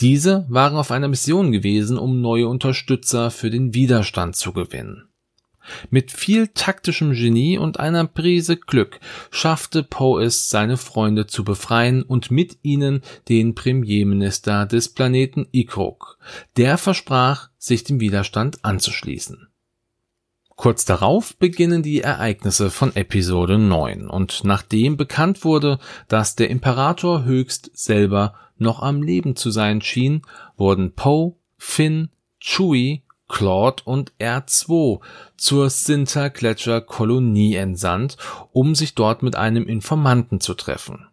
Diese 0.00 0.46
waren 0.48 0.76
auf 0.76 0.90
einer 0.90 1.08
Mission 1.08 1.52
gewesen, 1.52 1.98
um 1.98 2.20
neue 2.20 2.48
Unterstützer 2.48 3.30
für 3.30 3.50
den 3.50 3.74
Widerstand 3.74 4.36
zu 4.36 4.52
gewinnen. 4.52 5.08
Mit 5.90 6.12
viel 6.12 6.48
taktischem 6.48 7.12
Genie 7.12 7.58
und 7.58 7.80
einer 7.80 8.06
Prise 8.06 8.56
Glück 8.56 9.00
schaffte 9.30 9.82
Poe 9.82 10.22
es, 10.22 10.48
seine 10.48 10.76
Freunde 10.76 11.26
zu 11.26 11.44
befreien 11.44 12.02
und 12.02 12.30
mit 12.30 12.58
ihnen 12.62 13.02
den 13.28 13.54
Premierminister 13.54 14.66
des 14.66 14.90
Planeten 14.90 15.46
Ikrok. 15.52 16.18
Der 16.56 16.78
versprach, 16.78 17.50
sich 17.58 17.84
dem 17.84 18.00
Widerstand 18.00 18.64
anzuschließen. 18.64 19.48
Kurz 20.54 20.86
darauf 20.86 21.36
beginnen 21.36 21.82
die 21.82 22.00
Ereignisse 22.00 22.70
von 22.70 22.96
Episode 22.96 23.58
9 23.58 24.08
und 24.08 24.42
nachdem 24.44 24.96
bekannt 24.96 25.44
wurde, 25.44 25.78
dass 26.08 26.34
der 26.34 26.48
Imperator 26.48 27.24
höchst 27.24 27.70
selber 27.74 28.34
noch 28.58 28.82
am 28.82 29.02
Leben 29.02 29.36
zu 29.36 29.50
sein 29.50 29.80
schien, 29.80 30.22
wurden 30.56 30.92
Poe, 30.92 31.34
Finn, 31.58 32.10
Chewie, 32.40 33.02
Claude 33.28 33.82
und 33.84 34.12
R2 34.20 35.00
zur 35.36 35.68
Sinter-Gletscher-Kolonie 35.68 37.56
entsandt, 37.56 38.16
um 38.52 38.74
sich 38.74 38.94
dort 38.94 39.22
mit 39.22 39.36
einem 39.36 39.66
Informanten 39.66 40.40
zu 40.40 40.54
treffen. 40.54 41.08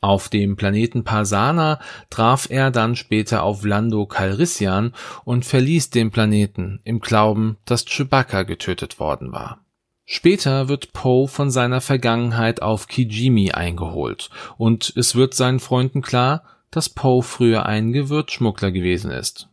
Auf 0.00 0.28
dem 0.28 0.56
Planeten 0.56 1.04
Parsana 1.04 1.80
traf 2.10 2.48
er 2.48 2.70
dann 2.70 2.96
später 2.96 3.42
auf 3.42 3.64
Lando 3.64 4.06
Calrissian 4.06 4.94
und 5.24 5.44
verließ 5.44 5.90
den 5.90 6.10
Planeten 6.10 6.80
im 6.84 7.00
Glauben, 7.00 7.56
dass 7.64 7.84
Chewbacca 7.84 8.42
getötet 8.44 9.00
worden 9.00 9.32
war. 9.32 9.65
Später 10.08 10.68
wird 10.68 10.92
Poe 10.92 11.26
von 11.26 11.50
seiner 11.50 11.80
Vergangenheit 11.80 12.62
auf 12.62 12.86
Kijimi 12.86 13.50
eingeholt 13.50 14.30
und 14.56 14.92
es 14.94 15.16
wird 15.16 15.34
seinen 15.34 15.58
Freunden 15.58 16.00
klar, 16.00 16.44
dass 16.70 16.88
Poe 16.88 17.24
früher 17.24 17.66
ein 17.66 17.92
Gewürzschmuggler 17.92 18.70
gewesen 18.70 19.10
ist. 19.10 19.48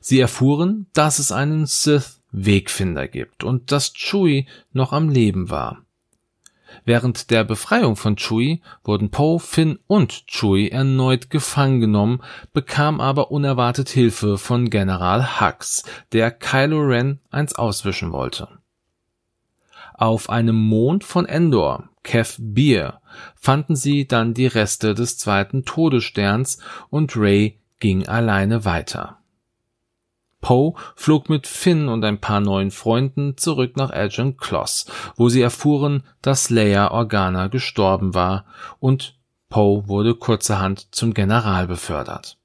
Sie 0.00 0.18
erfuhren, 0.20 0.86
dass 0.94 1.18
es 1.18 1.32
einen 1.32 1.66
Sith 1.66 2.22
Wegfinder 2.30 3.08
gibt 3.08 3.44
und 3.44 3.72
dass 3.72 3.92
Chewie 3.92 4.46
noch 4.72 4.94
am 4.94 5.10
Leben 5.10 5.50
war. 5.50 5.84
Während 6.86 7.30
der 7.30 7.44
Befreiung 7.44 7.96
von 7.96 8.16
Chewie 8.16 8.62
wurden 8.82 9.10
Poe, 9.10 9.38
Finn 9.38 9.78
und 9.86 10.26
Chewie 10.28 10.70
erneut 10.70 11.28
gefangen 11.28 11.80
genommen, 11.80 12.22
bekam 12.54 13.02
aber 13.02 13.30
unerwartet 13.30 13.90
Hilfe 13.90 14.38
von 14.38 14.70
General 14.70 15.40
Hux, 15.40 15.84
der 16.12 16.30
Kylo 16.30 16.80
Ren 16.80 17.20
eins 17.30 17.54
auswischen 17.54 18.12
wollte. 18.12 18.61
Auf 20.02 20.30
einem 20.30 20.56
Mond 20.56 21.04
von 21.04 21.26
Endor, 21.26 21.88
Kev 22.02 22.34
Bir, 22.40 23.00
fanden 23.36 23.76
sie 23.76 24.08
dann 24.08 24.34
die 24.34 24.48
Reste 24.48 24.94
des 24.94 25.16
zweiten 25.16 25.64
Todessterns 25.64 26.58
und 26.90 27.16
Ray 27.16 27.60
ging 27.78 28.08
alleine 28.08 28.64
weiter. 28.64 29.18
Poe 30.40 30.74
flog 30.96 31.28
mit 31.28 31.46
Finn 31.46 31.88
und 31.88 32.04
ein 32.04 32.20
paar 32.20 32.40
neuen 32.40 32.72
Freunden 32.72 33.36
zurück 33.36 33.76
nach 33.76 33.92
Agent 33.92 34.38
Kloss, 34.38 34.86
wo 35.14 35.28
sie 35.28 35.40
erfuhren, 35.40 36.02
dass 36.20 36.50
Leia 36.50 36.90
Organa 36.90 37.46
gestorben 37.46 38.12
war 38.12 38.44
und 38.80 39.16
Poe 39.50 39.86
wurde 39.86 40.16
kurzerhand 40.16 40.92
zum 40.92 41.14
General 41.14 41.68
befördert. 41.68 42.38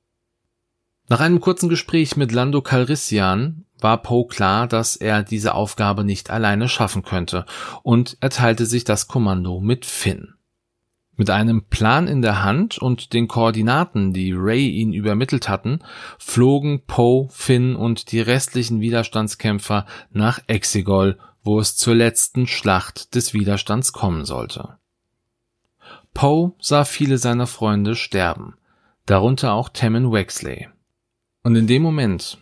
Nach 1.10 1.22
einem 1.22 1.39
kurzen 1.39 1.70
Gespräch 1.70 2.17
mit 2.17 2.32
Lando 2.32 2.62
Calrissian 2.62 3.65
war 3.80 4.02
Poe 4.02 4.28
klar, 4.28 4.68
dass 4.68 4.96
er 4.96 5.24
diese 5.24 5.54
Aufgabe 5.54 6.04
nicht 6.04 6.30
alleine 6.30 6.70
schaffen 6.70 7.04
könnte, 7.04 7.46
und 7.84 8.18
er 8.20 8.30
teilte 8.30 8.66
sich 8.66 8.84
das 8.84 9.08
Kommando 9.08 9.60
mit 9.60 9.86
Finn. 9.86 10.34
Mit 11.16 11.32
einem 11.32 11.66
Plan 11.66 12.08
in 12.08 12.22
der 12.22 12.44
Hand 12.44 12.78
und 12.78 13.12
den 13.13 13.28
Koordinaten, 13.28 14.13
die 14.13 14.34
Ray 14.34 14.70
ihn 14.70 14.94
übermittelt 14.94 15.50
hatten, 15.50 15.80
flogen 16.20 16.84
Poe, 16.86 17.28
Finn 17.32 17.76
und 17.76 18.12
die 18.12 18.22
restlichen 18.22 18.82
Widerstandskämpfer 18.82 19.88
nach 20.12 20.40
Exegol, 20.46 21.18
wo 21.44 21.60
es 21.60 21.76
zur 21.76 21.96
letzten 21.96 22.46
Schlacht 22.46 23.16
des 23.16 23.34
Widerstands 23.34 23.94
kommen 23.94 24.26
sollte. 24.26 24.78
Poe 26.13 26.54
sah 26.60 26.86
viele 26.86 27.18
seiner 27.18 27.48
Freunde 27.48 27.96
sterben, 27.96 28.56
darunter 29.08 29.54
auch 29.54 29.70
Tammin 29.70 30.12
Wexley. 30.12 30.68
Und 31.42 31.56
in 31.56 31.66
dem 31.66 31.82
Moment, 31.82 32.38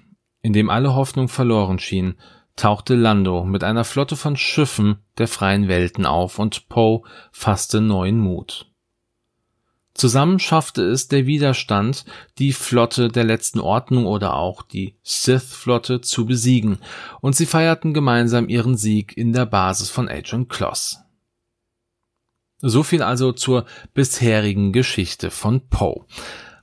in 0.45 0.53
dem 0.53 0.69
alle 0.69 0.93
Hoffnung 0.93 1.27
verloren 1.27 1.79
schien, 1.79 2.13
tauchte 2.55 2.93
Lando 2.93 3.43
mit 3.45 3.63
einer 3.63 3.83
Flotte 3.83 4.15
von 4.15 4.37
Schiffen 4.37 4.97
der 5.17 5.27
freien 5.27 5.67
Welten 5.67 6.05
auf 6.05 6.37
und 6.37 6.69
Poe 6.69 7.01
fasste 7.31 7.81
neuen 7.81 8.19
Mut. 8.19 8.71
Zusammen 9.95 10.37
schaffte 10.37 10.83
es 10.83 11.07
der 11.07 11.25
Widerstand, 11.25 12.05
die 12.37 12.53
Flotte 12.53 13.07
der 13.07 13.23
letzten 13.23 13.59
Ordnung 13.59 14.05
oder 14.05 14.35
auch 14.35 14.61
die 14.61 14.99
Sith-Flotte 15.01 16.01
zu 16.01 16.27
besiegen, 16.27 16.77
und 17.21 17.35
sie 17.35 17.47
feierten 17.47 17.95
gemeinsam 17.95 18.47
ihren 18.47 18.77
Sieg 18.77 19.17
in 19.17 19.33
der 19.33 19.47
Basis 19.47 19.89
von 19.89 20.07
Agent 20.07 20.49
Kloss. 20.49 20.99
So 22.59 22.83
viel 22.83 23.01
also 23.01 23.31
zur 23.31 23.65
bisherigen 23.95 24.73
Geschichte 24.73 25.31
von 25.31 25.67
Poe. 25.69 26.05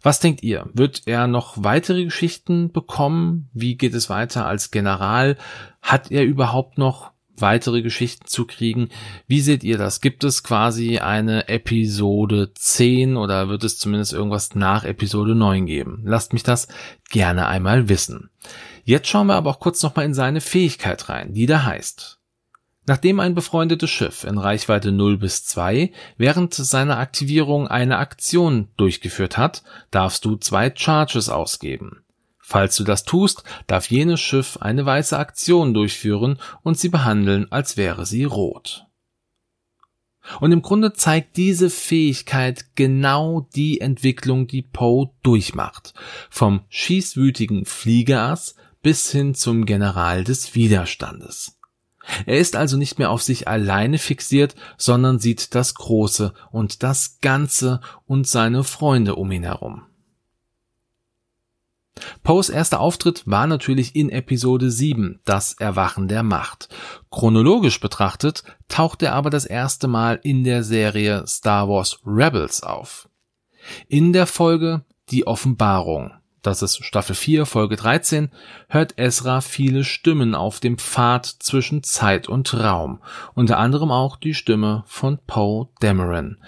Was 0.03 0.21
denkt 0.21 0.43
ihr? 0.43 0.69
Wird 0.73 1.03
er 1.07 1.27
noch 1.27 1.63
weitere 1.63 2.05
Geschichten 2.05 2.73
bekommen? 2.73 3.49
Wie 3.53 3.77
geht 3.77 3.95
es 3.95 4.11
weiter 4.11 4.47
als 4.47 4.71
General? 4.71 5.37
Hat 5.81 6.11
er 6.11 6.25
überhaupt 6.25 6.77
noch 6.77 7.13
weitere 7.37 7.83
Geschichten 7.83 8.27
zu 8.27 8.47
kriegen? 8.47 8.89
Wie 9.27 9.41
seht 9.41 9.65
ihr 9.65 9.79
das? 9.79 10.01
Gibt 10.01 10.25
es 10.25 10.43
quasi 10.43 10.99
eine 10.99 11.49
Episode 11.49 12.53
10 12.55 13.17
oder 13.17 13.49
wird 13.49 13.65
es 13.65 13.79
zumindest 13.79 14.13
irgendwas 14.13 14.55
nach 14.55 14.85
Episode 14.85 15.35
9 15.35 15.67
geben? 15.67 16.03
Lasst 16.05 16.33
mich 16.33 16.43
das 16.43 16.69
gerne 17.11 17.47
einmal 17.47 17.89
wissen. 17.89 18.31
Jetzt 18.85 19.09
schauen 19.09 19.29
wir 19.29 19.35
aber 19.35 19.51
auch 19.51 19.61
kurz 19.61 19.83
nochmal 19.83 20.07
in 20.07 20.15
seine 20.15 20.41
Fähigkeit 20.41 21.09
rein, 21.09 21.33
die 21.35 21.47
da 21.47 21.65
heißt. 21.65 22.22
Nachdem 22.85 23.21
ein 23.21 23.35
befreundetes 23.35 23.91
Schiff 23.91 24.25
in 24.25 24.39
Reichweite 24.39 24.91
0 24.91 25.19
bis 25.19 25.45
2 25.45 25.93
während 26.17 26.55
seiner 26.55 26.99
Aktivierung 26.99 27.69
eine 27.69 27.99
Aktion 27.99 28.69
durchgeführt 28.77 29.39
hat, 29.39 29.63
darfst 29.91 30.25
du 30.25 30.37
zwei 30.37 30.73
Charges 30.75 31.29
ausgeben. 31.29 32.03
Falls 32.41 32.77
du 32.77 32.83
das 32.83 33.05
tust, 33.05 33.45
darf 33.69 33.89
jenes 33.89 34.21
Schiff 34.21 34.59
eine 34.61 34.85
weiße 34.85 35.17
Aktion 35.17 35.75
durchführen 35.75 36.39
und 36.63 36.77
sie 36.77 36.89
behandeln, 36.89 37.51
als 37.51 37.77
wäre 37.77 38.05
sie 38.05 38.25
rot. 38.25 38.87
Und 40.41 40.53
im 40.53 40.63
Grunde 40.63 40.93
zeigt 40.93 41.37
diese 41.37 41.71
Fähigkeit 41.71 42.77
genau 42.77 43.49
die 43.55 43.81
Entwicklung, 43.81 44.47
die 44.47 44.63
Poe 44.63 45.11
durchmacht. 45.23 45.95
Vom 46.31 46.63
schießwütigen 46.69 47.65
Fliegerass 47.65 48.57
bis 48.83 49.11
hin 49.11 49.35
zum 49.35 49.65
General 49.65 50.25
des 50.25 50.55
Widerstandes. 50.55 51.59
Er 52.27 52.39
ist 52.39 52.57
also 52.57 52.77
nicht 52.77 52.99
mehr 52.99 53.11
auf 53.11 53.23
sich 53.23 53.49
alleine 53.49 53.99
fixiert, 53.99 54.55
sondern 54.77 55.19
sieht 55.19 55.55
das 55.55 55.75
Große 55.75 56.33
und 56.51 56.83
das 56.83 57.19
Ganze 57.21 57.81
und 58.07 58.27
seine 58.27 58.65
Freunde 58.65 59.15
um 59.15 59.31
ihn 59.31 59.45
herum. 59.45 59.83
Poes 62.23 62.49
erster 62.49 62.81
Auftritt 62.81 63.23
war 63.27 63.47
natürlich 63.47 63.95
in 63.95 64.09
Episode 64.09 64.71
7, 64.71 65.21
das 65.25 65.55
Erwachen 65.55 66.09
der 66.09 66.23
Macht. 66.23 66.69
Chronologisch 67.11 67.81
betrachtet 67.81 68.43
taucht 68.69 69.03
er 69.03 69.15
aber 69.15 69.31
das 69.31 69.45
erste 69.45 69.89
Mal 69.89 70.19
in 70.23 70.43
der 70.43 70.65
Serie 70.65 71.25
Star 71.27 71.69
Wars 71.69 72.01
Rebels 72.05 72.63
auf. 72.63 73.09
In 73.89 74.13
der 74.13 74.27
Folge 74.27 74.85
Die 75.11 75.27
Offenbarung 75.27 76.13
das 76.43 76.63
ist 76.63 76.85
Staffel 76.85 77.15
4, 77.15 77.47
Folge 77.47 77.77
13, 77.77 78.31
hört 78.69 78.99
Ezra 78.99 79.41
viele 79.41 79.85
Stimmen 79.85 80.35
auf 80.35 80.61
dem 80.61 80.77
Pfad 80.77 81.27
zwischen 81.27 81.83
Zeit 81.83 82.29
und 82.29 82.53
Raum, 82.55 83.01
unter 83.35 83.59
anderem 83.59 83.91
auch 83.91 84.17
die 84.17 84.35
Stimme 84.35 84.83
von 84.87 85.19
Poe 85.27 85.69
Dameron. 85.81 86.39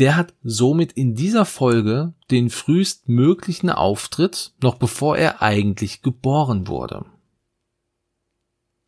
Der 0.00 0.16
hat 0.16 0.34
somit 0.42 0.92
in 0.92 1.14
dieser 1.14 1.44
Folge 1.44 2.14
den 2.30 2.50
frühestmöglichen 2.50 3.70
Auftritt, 3.70 4.52
noch 4.62 4.76
bevor 4.76 5.16
er 5.16 5.42
eigentlich 5.42 6.02
geboren 6.02 6.66
wurde. 6.66 7.04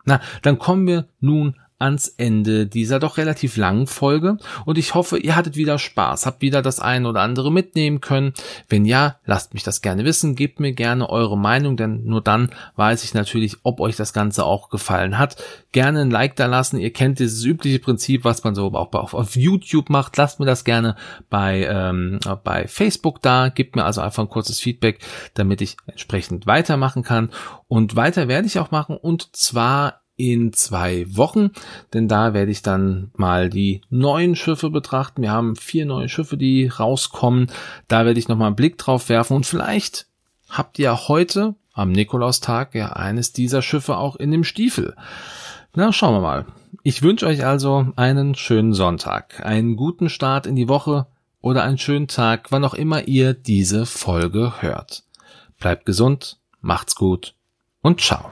Na, 0.05 0.21
dann 0.43 0.59
kommen 0.59 0.87
wir 0.87 1.09
nun 1.21 1.57
ans 1.83 2.09
Ende 2.09 2.67
dieser 2.67 2.99
doch 2.99 3.19
relativ 3.19 3.57
langen 3.57 3.87
Folge 3.87 4.39
und 4.65 4.79
ich 4.79 4.95
hoffe, 4.95 5.19
ihr 5.19 5.37
hattet 5.37 5.57
wieder 5.57 5.79
Spaß, 5.79 6.25
habt 6.27 6.41
wieder 6.41 6.63
das 6.63 6.81
ein 6.81 7.07
oder 7.07 7.21
andere 7.21 7.51
mitnehmen 7.51 8.01
können. 8.01 8.33
Wenn 8.69 8.85
ja, 8.85 9.17
lasst 9.27 9.53
mich 9.53 9.65
das 9.65 9.83
gerne 9.83 10.05
wissen, 10.05 10.37
gebt 10.37 10.61
mir 10.61 10.73
gerne 10.73 11.11
eure 11.11 11.37
Meinung, 11.37 11.77
denn 11.77 12.05
nur 12.05 12.23
dann 12.23 12.51
weiß 12.77 13.05
ich 13.05 13.15
natürlich, 13.15 13.57
ob 13.65 13.81
euch 13.81 13.97
das 13.97 14.13
Ganze 14.13 14.45
auch 14.45 14.71
gefallen 14.71 15.19
hat. 15.19 15.37
Gerne 15.73 16.01
ein 16.01 16.11
Like 16.11 16.37
da 16.37 16.47
lassen, 16.47 16.79
ihr 16.79 16.93
kennt 16.93 17.19
dieses 17.19 17.45
übliche 17.45 17.81
Prinzip, 17.81 18.25
was 18.25 18.45
man 18.45 18.55
so 18.55 18.73
auch 18.73 19.15
auf 19.15 19.37
YouTube 19.37 19.91
macht. 19.91 20.17
Lasst 20.17 20.39
mir 20.39 20.47
das 20.47 20.65
gerne 20.65 20.97
bei, 21.31 21.67
ähm, 21.69 22.21
bei 22.45 22.69
Facebook 22.69 23.21
da, 23.23 23.49
gebt 23.49 23.75
mir 23.77 23.85
also 23.85 24.01
einfach 24.01 24.23
ein 24.23 24.29
kurzes 24.29 24.61
Feedback, 24.61 25.01
damit 25.35 25.61
ich 25.61 25.77
entsprechend 25.87 26.47
weitermachen 26.47 27.03
kann. 27.03 27.31
Und 27.67 27.97
weiter 27.97 28.29
werde 28.29 28.47
ich 28.47 28.59
auch 28.59 28.71
machen 28.71 28.97
und 28.97 29.35
zwar 29.35 30.02
in 30.31 30.53
zwei 30.53 31.05
Wochen, 31.17 31.51
denn 31.93 32.07
da 32.07 32.33
werde 32.33 32.53
ich 32.53 32.63
dann 32.63 33.11
mal 33.17 33.51
die 33.51 33.81
neuen 33.91 34.37
Schiffe 34.37 34.71
betrachten. 34.71 35.23
Wir 35.23 35.33
haben 35.33 35.57
vier 35.57 35.85
neue 35.85 36.09
Schiffe, 36.09 36.37
die 36.37 36.69
rauskommen. 36.69 37.49
Da 37.89 38.07
werde 38.07 38.21
ich 38.21 38.29
nochmal 38.29 38.47
einen 38.47 38.57
Blick 38.57 38.79
drauf 38.79 39.09
werfen 39.09 39.35
und 39.35 39.47
vielleicht 39.47 40.07
habt 40.49 40.79
ihr 40.79 41.09
heute 41.09 41.57
am 41.73 41.91
Nikolaustag 41.91 42.77
ja 42.77 42.93
eines 42.93 43.33
dieser 43.33 43.63
Schiffe 43.63 43.97
auch 43.97 44.15
in 44.15 44.31
dem 44.31 44.45
Stiefel. 44.45 44.95
Na, 45.75 45.93
schauen 45.93 46.15
wir 46.15 46.21
mal. 46.21 46.47
Ich 46.85 47.03
wünsche 47.03 47.27
euch 47.27 47.45
also 47.45 47.89
einen 47.97 48.37
schönen 48.37 48.75
Sonntag, 48.75 49.45
einen 49.45 49.75
guten 49.75 50.09
Start 50.09 50.47
in 50.47 50.55
die 50.55 50.69
Woche 50.69 51.09
oder 51.41 51.65
einen 51.65 51.79
schönen 51.79 52.07
Tag, 52.07 52.53
wann 52.53 52.65
auch 52.65 52.75
immer 52.75 53.09
ihr 53.09 53.35
diese 53.35 53.87
Folge 53.87 54.63
hört. 54.63 55.03
Bleibt 55.59 55.85
gesund, 55.85 56.39
macht's 56.61 56.95
gut 56.95 57.35
und 57.83 58.01
ciao. 58.01 58.31